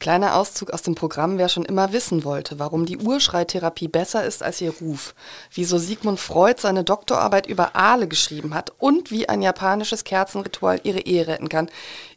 Kleiner 0.01 0.35
Auszug 0.35 0.71
aus 0.71 0.81
dem 0.81 0.95
Programm, 0.95 1.37
wer 1.37 1.51
schon 1.51 1.67
immer 1.67 1.93
wissen 1.93 2.25
wollte, 2.25 2.59
warum 2.59 2.87
die 2.87 2.97
Urschreitherapie 2.97 3.87
besser 3.87 4.25
ist 4.25 4.43
als 4.43 4.61
ihr 4.63 4.73
Ruf, 4.81 5.15
wieso 5.53 5.77
Sigmund 5.77 6.19
Freud 6.19 6.59
seine 6.59 6.85
Doktorarbeit 6.85 7.47
über 7.47 7.77
Aale 7.77 8.09
geschrieben 8.09 8.55
hat 8.55 8.73
und 8.79 9.11
wie 9.11 9.29
ein 9.29 9.43
japanisches 9.43 10.05
Kerzenritual 10.05 10.81
ihre 10.85 11.01
Ehe 11.01 11.27
retten 11.27 11.51
kann, 11.51 11.69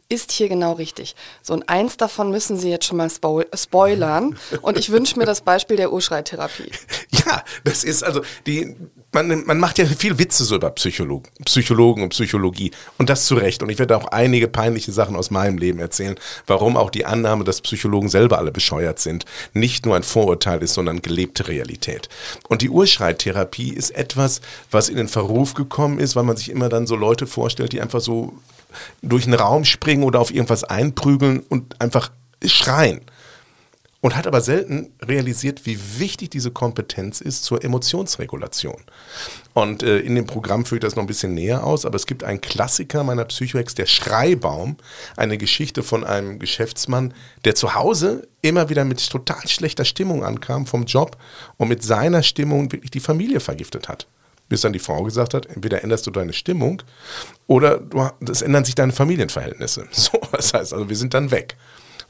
ist 0.08 0.32
hier 0.32 0.48
genau 0.48 0.72
richtig. 0.72 1.14
So 1.42 1.52
und 1.52 1.68
eins 1.68 1.98
davon 1.98 2.30
müssen 2.30 2.56
Sie 2.56 2.70
jetzt 2.70 2.86
schon 2.86 2.96
mal 2.96 3.10
spo 3.10 3.42
spoilern 3.54 4.38
und 4.62 4.78
ich 4.78 4.90
wünsche 4.90 5.18
mir 5.18 5.26
das 5.26 5.42
Beispiel 5.42 5.76
der 5.76 5.92
Urschreitherapie. 5.92 6.70
Ja, 7.26 7.42
das 7.62 7.84
ist 7.84 8.02
also 8.02 8.22
die 8.46 8.76
man, 9.14 9.46
man 9.46 9.58
macht 9.58 9.78
ja 9.78 9.86
viel 9.86 10.18
Witze 10.18 10.44
so 10.44 10.56
über 10.56 10.70
Psychologen, 10.70 11.30
Psychologen 11.44 12.02
und 12.02 12.10
Psychologie. 12.10 12.72
Und 12.98 13.08
das 13.08 13.26
zu 13.26 13.36
Recht. 13.36 13.62
Und 13.62 13.70
ich 13.70 13.78
werde 13.78 13.96
auch 13.96 14.06
einige 14.06 14.48
peinliche 14.48 14.92
Sachen 14.92 15.16
aus 15.16 15.30
meinem 15.30 15.58
Leben 15.58 15.78
erzählen, 15.78 16.16
warum 16.46 16.76
auch 16.76 16.90
die 16.90 17.06
Annahme, 17.06 17.44
dass 17.44 17.60
Psychologen 17.60 18.08
selber 18.08 18.38
alle 18.38 18.52
bescheuert 18.52 18.98
sind, 18.98 19.24
nicht 19.52 19.86
nur 19.86 19.96
ein 19.96 20.02
Vorurteil 20.02 20.62
ist, 20.62 20.74
sondern 20.74 21.02
gelebte 21.02 21.48
Realität. 21.48 22.08
Und 22.48 22.62
die 22.62 22.70
Urschreittherapie 22.70 23.72
ist 23.72 23.90
etwas, 23.90 24.40
was 24.70 24.88
in 24.88 24.96
den 24.96 25.08
Verruf 25.08 25.54
gekommen 25.54 25.98
ist, 25.98 26.16
weil 26.16 26.24
man 26.24 26.36
sich 26.36 26.50
immer 26.50 26.68
dann 26.68 26.86
so 26.86 26.96
Leute 26.96 27.26
vorstellt, 27.26 27.72
die 27.72 27.80
einfach 27.80 28.00
so 28.00 28.34
durch 29.02 29.24
einen 29.24 29.34
Raum 29.34 29.64
springen 29.64 30.02
oder 30.02 30.20
auf 30.20 30.32
irgendwas 30.32 30.64
einprügeln 30.64 31.40
und 31.48 31.80
einfach 31.80 32.10
schreien 32.44 33.00
und 34.04 34.14
hat 34.14 34.26
aber 34.26 34.42
selten 34.42 34.92
realisiert, 35.00 35.64
wie 35.64 35.78
wichtig 35.98 36.28
diese 36.30 36.50
Kompetenz 36.50 37.22
ist 37.22 37.42
zur 37.42 37.64
Emotionsregulation. 37.64 38.82
Und 39.54 39.82
äh, 39.82 40.00
in 40.00 40.14
dem 40.14 40.26
Programm 40.26 40.66
führe 40.66 40.76
ich 40.76 40.82
das 40.82 40.94
noch 40.94 41.04
ein 41.04 41.06
bisschen 41.06 41.32
näher 41.32 41.64
aus, 41.64 41.86
aber 41.86 41.96
es 41.96 42.04
gibt 42.04 42.22
einen 42.22 42.42
Klassiker 42.42 43.02
meiner 43.02 43.24
Psychoex, 43.24 43.74
der 43.74 43.86
Schreibaum, 43.86 44.76
eine 45.16 45.38
Geschichte 45.38 45.82
von 45.82 46.04
einem 46.04 46.38
Geschäftsmann, 46.38 47.14
der 47.46 47.54
zu 47.54 47.74
Hause 47.74 48.28
immer 48.42 48.68
wieder 48.68 48.84
mit 48.84 49.08
total 49.08 49.48
schlechter 49.48 49.86
Stimmung 49.86 50.22
ankam 50.22 50.66
vom 50.66 50.84
Job 50.84 51.16
und 51.56 51.68
mit 51.68 51.82
seiner 51.82 52.22
Stimmung 52.22 52.72
wirklich 52.72 52.90
die 52.90 53.00
Familie 53.00 53.40
vergiftet 53.40 53.88
hat 53.88 54.06
bis 54.48 54.60
dann 54.60 54.72
die 54.72 54.78
Frau 54.78 55.02
gesagt 55.02 55.34
hat, 55.34 55.46
entweder 55.46 55.82
änderst 55.82 56.06
du 56.06 56.10
deine 56.10 56.32
Stimmung 56.32 56.82
oder 57.46 57.80
es 58.28 58.42
ändern 58.42 58.64
sich 58.64 58.74
deine 58.74 58.92
Familienverhältnisse. 58.92 59.86
So, 59.90 60.20
das 60.32 60.52
heißt 60.52 60.74
also, 60.74 60.88
wir 60.88 60.96
sind 60.96 61.14
dann 61.14 61.30
weg. 61.30 61.56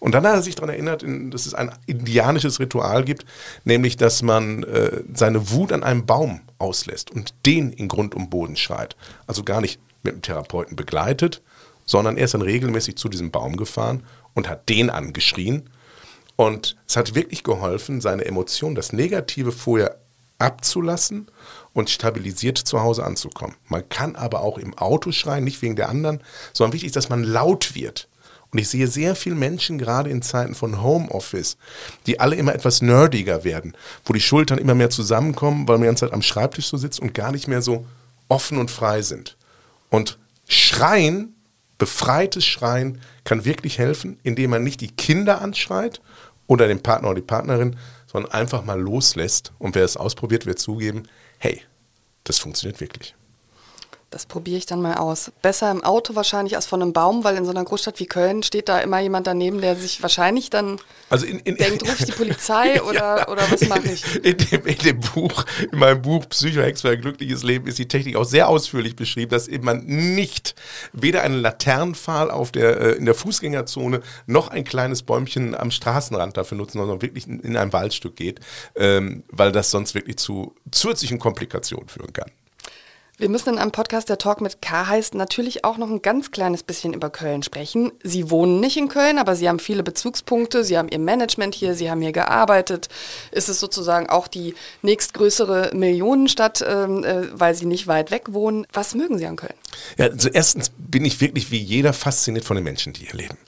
Und 0.05 0.13
dann 0.13 0.27
hat 0.27 0.35
er 0.35 0.43
sich 0.43 0.55
daran 0.55 0.69
erinnert, 0.69 1.03
dass 1.33 1.47
es 1.47 1.55
ein 1.55 1.73
indianisches 1.87 2.61
Ritual 2.61 3.07
gibt, 3.07 3.25
nämlich 3.65 3.97
dass 3.97 4.21
man 4.21 4.63
äh, 4.65 5.01
seine 5.15 5.51
Wut 5.51 5.73
an 5.73 5.83
einem 5.83 6.05
Baum 6.05 6.43
auslässt 6.59 7.11
und 7.11 7.33
den 7.47 7.73
in 7.73 7.89
Grund 7.89 8.15
und 8.15 8.29
Boden 8.29 8.57
schreit. 8.57 8.97
Also 9.27 9.45
gar 9.45 9.63
nicht 9.63 9.81
mit 10.03 10.13
dem 10.13 10.21
Therapeuten 10.21 10.77
begleitet, 10.77 11.41
sondern 11.87 12.19
er 12.19 12.27
ist 12.27 12.35
dann 12.35 12.43
regelmäßig 12.43 12.97
zu 12.97 13.09
diesem 13.09 13.31
Baum 13.31 13.57
gefahren 13.57 14.03
und 14.35 14.47
hat 14.47 14.69
den 14.69 14.91
angeschrien. 14.91 15.71
Und 16.37 16.77
es 16.87 16.99
hat 16.99 17.15
wirklich 17.15 17.43
geholfen, 17.43 18.03
seine 18.03 18.27
Emotionen, 18.27 18.75
das 18.75 18.93
Negative 18.93 19.53
vorher 19.53 19.97
abzulassen 20.39 21.29
und 21.73 21.89
stabilisiert 21.89 22.59
zu 22.59 22.83
Hause 22.83 23.05
anzukommen. 23.05 23.57
Man 23.69 23.89
kann 23.89 24.17
aber 24.17 24.43
auch 24.43 24.59
im 24.59 24.77
Auto 24.77 25.13
schreien, 25.13 25.45
nicht 25.45 25.63
wegen 25.63 25.77
der 25.77 25.89
anderen, 25.89 26.21
sondern 26.53 26.75
wichtig 26.75 26.89
ist, 26.89 26.97
dass 26.97 27.09
man 27.09 27.25
laut 27.25 27.75
wird. 27.75 28.07
Und 28.55 28.61
ich 28.61 28.69
sehe 28.69 28.87
sehr 28.87 29.17
viele 29.17 29.35
Menschen, 29.35 29.79
gerade 29.79 30.11
in 30.11 30.23
Zeiten 30.23 30.55
von 30.55 30.81
Homeoffice, 30.81 31.57
die 32.07 32.21
alle 32.21 32.37
immer 32.37 32.55
etwas 32.55 32.83
nerdiger 32.83 33.43
werden, 33.43 33.77
wo 34.05 34.13
die 34.13 34.21
Schultern 34.21 34.59
immer 34.59 34.77
mehr 34.77 34.91
zusammenkommen, 34.91 35.67
weil 35.67 35.79
man 35.79 35.83
die 35.83 35.87
ganze 35.89 36.07
Zeit 36.07 36.15
am 36.15 36.23
Schreibtisch 36.23 36.69
so 36.69 36.77
sitzt 36.77 37.01
und 37.01 37.15
gar 37.15 37.33
nicht 37.33 37.49
mehr 37.49 37.63
so 37.63 37.85
offen 38.29 38.59
und 38.59 38.71
frei 38.71 39.03
sind. 39.03 39.37
Und 39.91 40.19
Schreien, 40.47 41.35
befreites 41.79 42.47
Schreien, 42.47 43.01
kann 43.25 43.45
wirklich 43.45 43.79
helfen, 43.79 44.21
indem 44.23 44.51
man 44.51 44.63
nicht 44.63 44.81
die 44.81 44.93
Kinder 44.93 45.41
anschreit 45.41 46.01
oder 46.47 46.69
den 46.69 46.81
Partner 46.81 47.09
oder 47.09 47.21
die 47.21 47.27
Partnerin, 47.27 47.75
sondern 48.07 48.31
einfach 48.31 48.65
mal 48.65 48.81
loslässt. 48.81 49.53
Und 49.59 49.75
wer 49.75 49.85
es 49.85 49.97
ausprobiert, 49.97 50.47
wird 50.47 50.61
zugeben, 50.61 51.09
hey, 51.39 51.61
das 52.23 52.39
funktioniert 52.39 52.81
wirklich. 52.81 53.17
Das 54.15 54.27
probiere 54.27 54.59
ich 54.59 54.67
dann 54.67 54.81
mal 54.81 54.95
aus. 54.95 55.33
Besser 55.43 55.73
im 55.73 55.83
Auto 55.83 56.15
wahrscheinlich 56.15 56.55
als 56.55 56.67
von 56.67 56.81
einem 56.81 56.93
Baum, 56.93 57.25
weil 57.25 57.37
in 57.37 57.45
so 57.45 57.51
einer 57.51 57.65
Großstadt 57.65 57.99
wie 57.99 58.07
Köln 58.07 58.45
steht 58.45 58.69
da 58.69 58.79
immer 58.79 59.01
jemand 59.01 59.27
daneben, 59.27 59.61
der 59.61 59.75
sich 59.75 60.03
wahrscheinlich 60.03 60.51
dann 60.51 60.79
also 61.11 61.27
in, 61.27 61.41
in, 61.41 61.57
denkt, 61.57 61.83
ruft 61.83 62.07
die 62.07 62.13
Polizei 62.17 62.81
oder, 62.81 62.95
ja, 62.95 63.29
oder 63.29 63.43
was 63.51 63.67
mache 63.69 63.91
ich? 63.91 64.25
In 64.25 64.37
dem, 64.37 64.67
in 64.67 64.79
dem, 64.79 65.01
Buch, 65.01 65.45
in 65.73 65.81
meinem 65.81 66.01
Buch 66.01 66.29
Psychohex 66.29 66.83
für 66.83 66.91
ein 66.91 67.01
glückliches 67.01 67.43
Leben 67.43 67.67
ist 67.67 67.81
die 67.81 67.89
Technik 67.89 68.15
auch 68.15 68.25
sehr 68.25 68.49
ausführlich 68.49 68.95
beschrieben, 68.95 69.33
dass 69.33 69.49
man 69.63 69.85
nicht 69.85 70.55
weder 70.93 71.23
einen 71.23 71.41
Laternenpfahl 71.41 72.31
auf 72.31 72.53
der, 72.53 72.81
äh, 72.81 72.91
in 72.93 73.07
der 73.07 73.17
Fußgängerzone 73.17 74.01
noch 74.27 74.47
ein 74.47 74.63
kleines 74.63 75.03
Bäumchen 75.03 75.57
am 75.57 75.73
Straßenrand 75.73 76.37
dafür 76.37 76.57
nutzen, 76.57 76.79
sondern 76.79 77.03
wirklich 77.03 77.27
in, 77.27 77.41
in 77.41 77.57
ein 77.57 77.73
Waldstück 77.73 78.15
geht, 78.15 78.39
ähm, 78.77 79.25
weil 79.27 79.51
das 79.51 79.73
sonst 79.73 79.97
wirklich 79.97 80.19
zu 80.19 80.55
zusätzlichen 80.71 81.19
Komplikationen 81.19 81.89
führen 81.89 82.13
kann. 82.13 82.31
Wir 83.17 83.29
müssen 83.29 83.51
in 83.51 83.59
einem 83.59 83.71
Podcast, 83.71 84.09
der 84.09 84.19
Talk 84.19 84.41
mit 84.41 84.61
K 84.61 84.89
heißt, 84.89 85.15
natürlich 85.15 85.65
auch 85.65 85.77
noch 85.77 85.89
ein 85.89 86.03
ganz 86.03 86.33
kleines 86.33 86.65
bisschen 86.65 86.93
über 86.93 87.11
Köln 87.11 87.45
sprechen. 87.45 87.93
Sie 88.03 88.29
wohnen 88.29 88.59
nicht 88.59 88.77
in 88.77 88.89
Köln, 88.89 89.19
aber 89.19 89.37
Sie 89.37 89.49
haben 89.49 89.61
viele 89.61 89.85
Bezugspunkte. 89.85 90.65
Sie 90.65 90.77
haben 90.77 90.89
Ihr 90.89 90.99
Management 90.99 91.55
hier, 91.55 91.77
Sie 91.77 91.89
haben 91.89 92.01
hier 92.01 92.11
gearbeitet. 92.11 92.89
Ist 93.31 93.49
es 93.49 93.61
sozusagen 93.61 94.09
auch 94.09 94.27
die 94.27 94.57
nächstgrößere 94.83 95.71
Millionenstadt, 95.75 96.65
ähm, 96.67 97.05
äh, 97.05 97.29
weil 97.39 97.55
Sie 97.55 97.67
nicht 97.67 97.87
weit 97.87 98.11
weg 98.11 98.33
wohnen? 98.33 98.67
Was 98.73 98.97
mögen 98.97 99.17
Sie 99.17 99.27
an 99.27 99.37
Köln? 99.37 99.55
Ja, 99.97 100.07
also 100.07 100.29
erstens 100.31 100.73
bin 100.77 101.05
ich 101.05 101.21
wirklich 101.21 101.53
wie 101.53 101.59
jeder 101.59 101.93
fasziniert 101.93 102.45
von 102.45 102.57
den 102.57 102.65
Menschen, 102.65 102.95
die 102.95 103.03
hier 103.03 103.15
leben. 103.15 103.39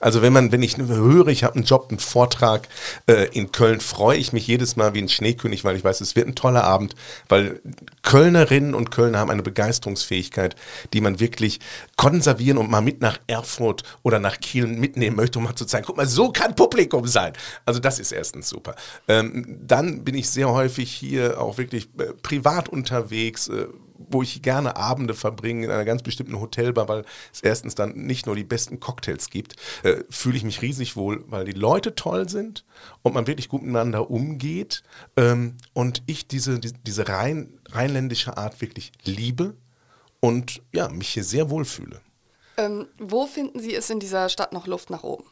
Also 0.00 0.22
wenn 0.22 0.32
man, 0.32 0.52
wenn 0.52 0.62
ich 0.62 0.76
höre, 0.76 1.28
ich 1.28 1.44
habe 1.44 1.54
einen 1.54 1.64
Job, 1.64 1.86
einen 1.88 1.98
Vortrag 1.98 2.68
äh, 3.06 3.28
in 3.32 3.52
Köln, 3.52 3.80
freue 3.80 4.18
ich 4.18 4.32
mich 4.32 4.46
jedes 4.46 4.76
Mal 4.76 4.94
wie 4.94 5.02
ein 5.02 5.08
Schneekönig, 5.08 5.64
weil 5.64 5.76
ich 5.76 5.84
weiß, 5.84 6.00
es 6.00 6.16
wird 6.16 6.28
ein 6.28 6.34
toller 6.34 6.64
Abend, 6.64 6.94
weil 7.28 7.60
Kölnerinnen 8.02 8.74
und 8.74 8.90
Kölner 8.90 9.18
haben 9.18 9.30
eine 9.30 9.42
Begeisterungsfähigkeit, 9.42 10.54
die 10.92 11.00
man 11.00 11.18
wirklich 11.20 11.60
konservieren 11.96 12.58
und 12.58 12.70
mal 12.70 12.82
mit 12.82 13.00
nach 13.00 13.18
Erfurt 13.26 13.82
oder 14.02 14.18
nach 14.18 14.38
Kiel 14.38 14.66
mitnehmen 14.66 15.16
möchte, 15.16 15.38
um 15.38 15.44
mal 15.44 15.54
zu 15.54 15.64
zeigen, 15.64 15.86
guck 15.86 15.96
mal, 15.96 16.06
so 16.06 16.30
kann 16.30 16.54
Publikum 16.54 17.06
sein. 17.06 17.32
Also 17.64 17.80
das 17.80 17.98
ist 17.98 18.12
erstens 18.12 18.48
super. 18.48 18.74
Ähm, 19.08 19.58
dann 19.66 20.04
bin 20.04 20.14
ich 20.14 20.28
sehr 20.28 20.50
häufig 20.50 20.92
hier 20.92 21.40
auch 21.40 21.58
wirklich 21.58 21.88
äh, 21.98 22.12
privat 22.22 22.68
unterwegs. 22.68 23.48
Äh, 23.48 23.66
wo 23.98 24.22
ich 24.22 24.42
gerne 24.42 24.76
Abende 24.76 25.14
verbringe 25.14 25.64
in 25.66 25.70
einer 25.70 25.84
ganz 25.84 26.02
bestimmten 26.02 26.40
Hotelbar, 26.40 26.88
weil 26.88 27.04
es 27.32 27.40
erstens 27.40 27.74
dann 27.74 27.94
nicht 27.94 28.26
nur 28.26 28.36
die 28.36 28.44
besten 28.44 28.80
Cocktails 28.80 29.30
gibt, 29.30 29.56
äh, 29.82 30.02
fühle 30.10 30.36
ich 30.36 30.44
mich 30.44 30.62
riesig 30.62 30.96
wohl, 30.96 31.24
weil 31.28 31.44
die 31.44 31.52
Leute 31.52 31.94
toll 31.94 32.28
sind 32.28 32.64
und 33.02 33.14
man 33.14 33.26
wirklich 33.26 33.48
gut 33.48 33.62
miteinander 33.62 34.10
umgeht 34.10 34.82
ähm, 35.16 35.56
und 35.72 36.02
ich 36.06 36.28
diese, 36.28 36.58
die, 36.58 36.72
diese 36.72 37.08
rein, 37.08 37.58
rheinländische 37.70 38.36
Art 38.36 38.60
wirklich 38.60 38.92
liebe 39.04 39.54
und 40.20 40.62
ja, 40.72 40.88
mich 40.88 41.08
hier 41.08 41.24
sehr 41.24 41.50
wohl 41.50 41.64
fühle. 41.64 42.00
Ähm, 42.56 42.86
wo 42.98 43.26
finden 43.26 43.60
Sie 43.60 43.74
es 43.74 43.90
in 43.90 44.00
dieser 44.00 44.28
Stadt 44.28 44.52
noch 44.52 44.66
Luft 44.66 44.90
nach 44.90 45.02
oben? 45.02 45.24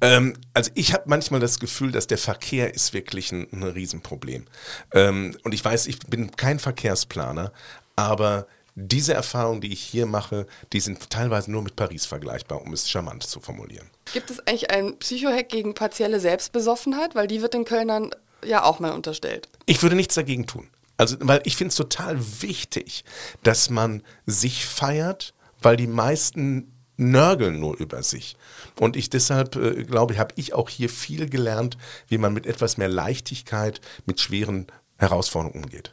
Ähm, 0.00 0.34
also 0.54 0.70
ich 0.74 0.92
habe 0.92 1.04
manchmal 1.06 1.40
das 1.40 1.58
Gefühl, 1.58 1.92
dass 1.92 2.06
der 2.06 2.18
Verkehr 2.18 2.74
ist 2.74 2.92
wirklich 2.92 3.32
ein, 3.32 3.46
ein 3.52 3.62
Riesenproblem. 3.62 4.46
Ähm, 4.92 5.36
und 5.44 5.54
ich 5.54 5.64
weiß, 5.64 5.86
ich 5.86 5.98
bin 6.00 6.34
kein 6.36 6.58
Verkehrsplaner, 6.58 7.52
aber 7.94 8.46
diese 8.76 9.14
Erfahrungen, 9.14 9.62
die 9.62 9.72
ich 9.72 9.80
hier 9.80 10.04
mache, 10.04 10.46
die 10.72 10.80
sind 10.80 11.08
teilweise 11.08 11.50
nur 11.50 11.62
mit 11.62 11.76
Paris 11.76 12.04
vergleichbar, 12.04 12.60
um 12.60 12.74
es 12.74 12.88
charmant 12.88 13.22
zu 13.22 13.40
formulieren. 13.40 13.88
Gibt 14.12 14.30
es 14.30 14.40
eigentlich 14.40 14.70
einen 14.70 14.98
Psychohack 14.98 15.48
gegen 15.48 15.72
partielle 15.72 16.20
Selbstbesoffenheit? 16.20 17.14
Weil 17.14 17.26
die 17.26 17.40
wird 17.40 17.54
den 17.54 17.64
Kölnern 17.64 18.10
ja 18.44 18.64
auch 18.64 18.78
mal 18.78 18.92
unterstellt. 18.92 19.48
Ich 19.64 19.82
würde 19.82 19.96
nichts 19.96 20.14
dagegen 20.14 20.46
tun. 20.46 20.68
Also, 20.98 21.16
weil 21.20 21.40
ich 21.44 21.56
finde 21.56 21.70
es 21.70 21.76
total 21.76 22.18
wichtig, 22.42 23.04
dass 23.42 23.70
man 23.70 24.02
sich 24.26 24.66
feiert, 24.66 25.34
weil 25.62 25.76
die 25.76 25.86
meisten 25.86 26.72
nörgeln 26.96 27.60
nur 27.60 27.76
über 27.76 28.02
sich. 28.02 28.36
Und 28.78 28.96
ich 28.96 29.10
deshalb 29.10 29.56
äh, 29.56 29.84
glaube 29.84 30.14
ich, 30.14 30.18
habe 30.18 30.34
ich 30.36 30.54
auch 30.54 30.68
hier 30.68 30.88
viel 30.88 31.28
gelernt, 31.28 31.76
wie 32.08 32.18
man 32.18 32.32
mit 32.32 32.46
etwas 32.46 32.76
mehr 32.76 32.88
Leichtigkeit 32.88 33.80
mit 34.06 34.20
schweren 34.20 34.66
Herausforderungen 34.96 35.64
umgeht. 35.64 35.92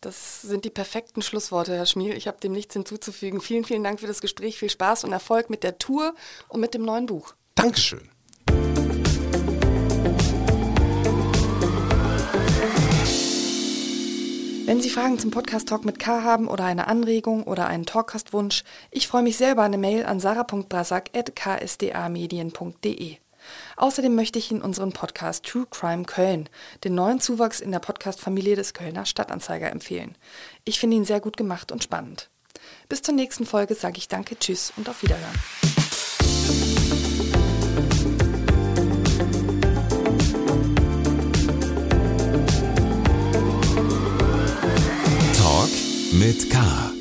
Das 0.00 0.42
sind 0.42 0.64
die 0.64 0.70
perfekten 0.70 1.22
Schlussworte, 1.22 1.74
Herr 1.74 1.86
Schmiel. 1.86 2.14
Ich 2.14 2.28
habe 2.28 2.38
dem 2.38 2.52
nichts 2.52 2.74
hinzuzufügen. 2.74 3.40
Vielen, 3.40 3.64
vielen 3.64 3.82
Dank 3.82 3.98
für 3.98 4.06
das 4.06 4.20
Gespräch. 4.20 4.56
Viel 4.56 4.70
Spaß 4.70 5.04
und 5.04 5.12
Erfolg 5.12 5.50
mit 5.50 5.64
der 5.64 5.78
Tour 5.78 6.14
und 6.48 6.60
mit 6.60 6.74
dem 6.74 6.84
neuen 6.84 7.06
Buch. 7.06 7.34
Dankeschön. 7.56 8.08
Wenn 14.68 14.80
Sie 14.82 14.90
Fragen 14.90 15.18
zum 15.18 15.30
Podcast 15.30 15.70
Talk 15.70 15.86
mit 15.86 15.98
K 15.98 16.22
haben 16.22 16.46
oder 16.46 16.66
eine 16.66 16.88
Anregung 16.88 17.44
oder 17.44 17.68
einen 17.68 17.86
Talkcast-Wunsch, 17.86 18.64
ich 18.90 19.08
freue 19.08 19.22
mich 19.22 19.38
selber 19.38 19.62
eine 19.62 19.78
Mail 19.78 20.04
an 20.04 20.20
sarah.brasak.ksdamedien.de. 20.20 23.16
Außerdem 23.78 24.14
möchte 24.14 24.38
ich 24.38 24.50
Ihnen 24.50 24.60
unseren 24.60 24.92
Podcast 24.92 25.46
True 25.46 25.66
Crime 25.70 26.04
Köln, 26.04 26.50
den 26.84 26.94
neuen 26.94 27.18
Zuwachs 27.18 27.60
in 27.60 27.72
der 27.72 27.78
Podcast-Familie 27.78 28.56
des 28.56 28.74
Kölner 28.74 29.06
Stadtanzeiger, 29.06 29.70
empfehlen. 29.70 30.18
Ich 30.66 30.78
finde 30.78 30.98
ihn 30.98 31.06
sehr 31.06 31.20
gut 31.20 31.38
gemacht 31.38 31.72
und 31.72 31.82
spannend. 31.82 32.28
Bis 32.90 33.00
zur 33.00 33.14
nächsten 33.14 33.46
Folge 33.46 33.74
sage 33.74 33.96
ich 33.96 34.08
Danke, 34.08 34.38
Tschüss 34.38 34.74
und 34.76 34.90
auf 34.90 35.02
Wiederhören. 35.02 35.87
mit 46.18 46.50
K. 46.50 46.97